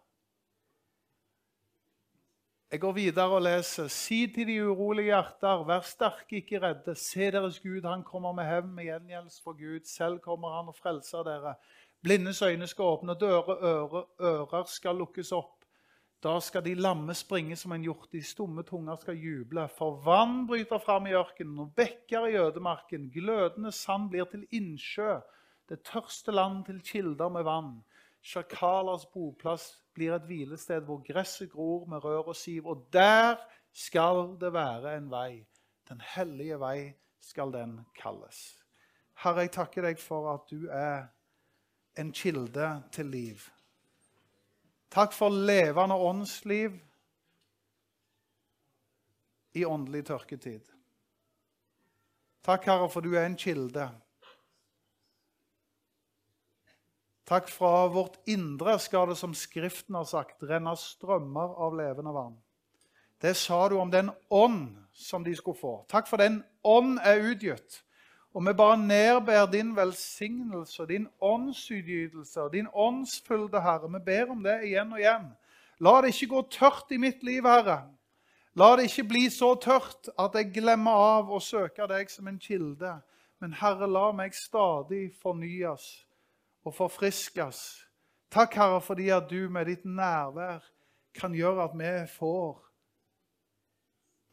Jeg 2.74 2.80
går 2.80 2.92
videre 2.92 3.30
og 3.30 3.42
leser. 3.42 3.86
Si 3.86 4.24
til 4.34 4.48
de 4.48 4.56
urolige 4.66 5.12
hjerter, 5.12 5.62
vær 5.68 5.84
sterke, 5.86 6.40
ikke 6.40 6.58
redde. 6.62 6.94
Se 6.98 7.30
deres 7.30 7.60
Gud, 7.62 7.86
han 7.86 8.02
kommer 8.02 8.32
med 8.34 8.48
hevn, 8.50 8.72
med 8.74 8.88
gjengjeldelse 8.88 9.42
for 9.44 9.54
Gud. 9.54 9.86
Selv 9.86 10.18
kommer 10.18 10.56
han 10.56 10.72
og 10.72 10.74
frelser 10.74 11.22
dere. 11.22 11.54
Blindes 12.02 12.42
øyne 12.42 12.66
skal 12.66 12.84
åpne, 12.96 13.14
dører, 13.14 13.62
ører, 13.62 14.08
ører 14.20 14.64
skal 14.66 14.98
lukkes 14.98 15.30
opp. 15.32 15.53
Da 16.24 16.38
skal 16.40 16.64
de 16.64 16.72
lamme 16.74 17.12
springe 17.12 17.56
som 17.56 17.74
en 17.76 17.82
hjort, 17.84 18.06
de 18.12 18.22
stumme 18.24 18.62
tunger 18.64 18.96
skal 18.96 19.18
juble. 19.20 19.66
For 19.76 19.98
vann 20.06 20.46
bryter 20.48 20.80
fram 20.80 21.04
i 21.06 21.12
ørkenen, 21.12 21.58
og 21.66 21.74
bekker 21.76 22.30
i 22.30 22.38
ødemarken. 22.40 23.10
Glødende 23.12 23.72
sand 23.72 24.08
blir 24.10 24.24
til 24.30 24.46
innsjø, 24.50 25.18
det 25.68 25.82
tørste 25.84 26.32
land 26.32 26.64
til 26.64 26.80
kilder 26.80 27.28
med 27.28 27.44
vann. 27.44 27.74
Sjakalers 28.24 29.04
boplass 29.12 29.66
blir 29.92 30.14
et 30.16 30.24
hvilested 30.24 30.86
hvor 30.88 31.02
gresset 31.04 31.50
gror 31.52 31.84
med 31.92 32.04
rør 32.04 32.32
og 32.32 32.36
siv. 32.36 32.66
Og 32.72 32.86
der 32.92 33.36
skal 33.72 34.38
det 34.40 34.52
være 34.52 34.96
en 34.96 35.10
vei. 35.12 35.44
Den 35.88 36.00
hellige 36.14 36.56
vei 36.60 36.94
skal 37.20 37.52
den 37.52 37.82
kalles. 38.00 38.56
Herre, 39.20 39.44
jeg 39.44 39.52
takker 39.58 39.84
deg 39.84 40.00
for 40.00 40.32
at 40.32 40.48
du 40.48 40.70
er 40.72 41.10
en 42.00 42.12
kilde 42.16 42.70
til 42.92 43.12
liv. 43.12 43.44
Takk 44.94 45.12
for 45.12 45.34
levende 45.34 45.96
åndsliv 45.98 46.76
i 49.58 49.64
åndelig 49.66 50.04
tørketid. 50.06 50.68
Takk, 52.46 52.68
Herre, 52.68 52.86
for 52.92 53.02
du 53.02 53.16
er 53.16 53.26
en 53.26 53.38
kilde. 53.38 53.88
Takk 57.26 57.48
fra 57.50 57.88
vårt 57.90 58.20
indre 58.30 58.76
skal 58.78 59.08
det, 59.10 59.16
som 59.18 59.34
Skriften 59.34 59.96
har 59.98 60.06
sagt, 60.06 60.42
renne 60.44 60.76
strømmer 60.78 61.56
av 61.66 61.74
levende 61.74 62.12
vann. 62.14 62.36
Det 63.18 63.32
sa 63.40 63.64
du 63.72 63.78
om 63.80 63.90
den 63.90 64.12
ånd 64.28 64.76
som 64.92 65.24
de 65.24 65.34
skulle 65.34 65.58
få. 65.58 65.74
Takk 65.90 66.06
for 66.10 66.22
den 66.22 66.42
ånd 66.62 67.00
er 67.02 67.24
utgitt. 67.32 67.80
Og 68.34 68.42
vi 68.42 68.52
bare 68.52 68.78
nedber 68.78 69.46
din 69.46 69.76
velsignelse, 69.76 70.86
din 70.86 71.08
åndsutgytelse 71.20 72.42
og 72.42 72.52
din 72.52 72.66
åndsfylde, 72.72 73.60
Herre. 73.62 73.90
Vi 73.92 74.00
ber 74.04 74.30
om 74.30 74.42
det 74.42 74.56
igjen 74.66 74.92
og 74.92 74.98
igjen. 74.98 75.28
La 75.78 76.00
det 76.02 76.10
ikke 76.10 76.32
gå 76.32 76.42
tørt 76.50 76.90
i 76.90 76.98
mitt 76.98 77.22
liv, 77.22 77.46
Herre. 77.46 77.84
La 78.58 78.72
det 78.76 78.88
ikke 78.88 79.06
bli 79.10 79.28
så 79.30 79.52
tørt 79.54 80.10
at 80.18 80.34
jeg 80.34 80.50
glemmer 80.54 80.98
av 80.98 81.30
å 81.30 81.38
søke 81.42 81.86
deg 81.90 82.10
som 82.10 82.26
en 82.30 82.40
kilde. 82.42 82.90
Men 83.42 83.54
Herre, 83.58 83.86
la 83.86 84.08
meg 84.14 84.34
stadig 84.34 85.12
fornyes 85.22 85.86
og 86.66 86.74
forfriskes. 86.74 87.60
Takk, 88.34 88.54
Herre, 88.58 88.80
fordi 88.82 89.12
at 89.14 89.30
du 89.30 89.46
med 89.50 89.70
ditt 89.70 89.84
nærvær 89.86 90.62
kan 91.14 91.34
gjøre 91.34 91.68
at 91.68 91.78
vi 91.78 91.92
får 92.16 92.58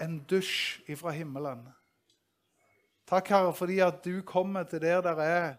en 0.02 0.18
dusj 0.26 0.82
ifra 0.90 1.14
himmelen. 1.14 1.68
Takk, 3.12 3.28
Herre, 3.28 3.54
fordi 3.54 3.80
at 3.84 4.06
du 4.06 4.22
kommer 4.24 4.64
til 4.64 4.82
der 4.82 5.02
der 5.02 5.16
er 5.16 5.56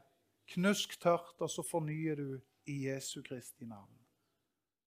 knusktørt, 0.48 1.40
og 1.40 1.50
så 1.50 1.62
fornyer 1.70 2.14
du 2.14 2.38
i 2.66 2.88
Jesu 2.88 3.22
Kristi 3.28 3.64
navn. 3.64 4.01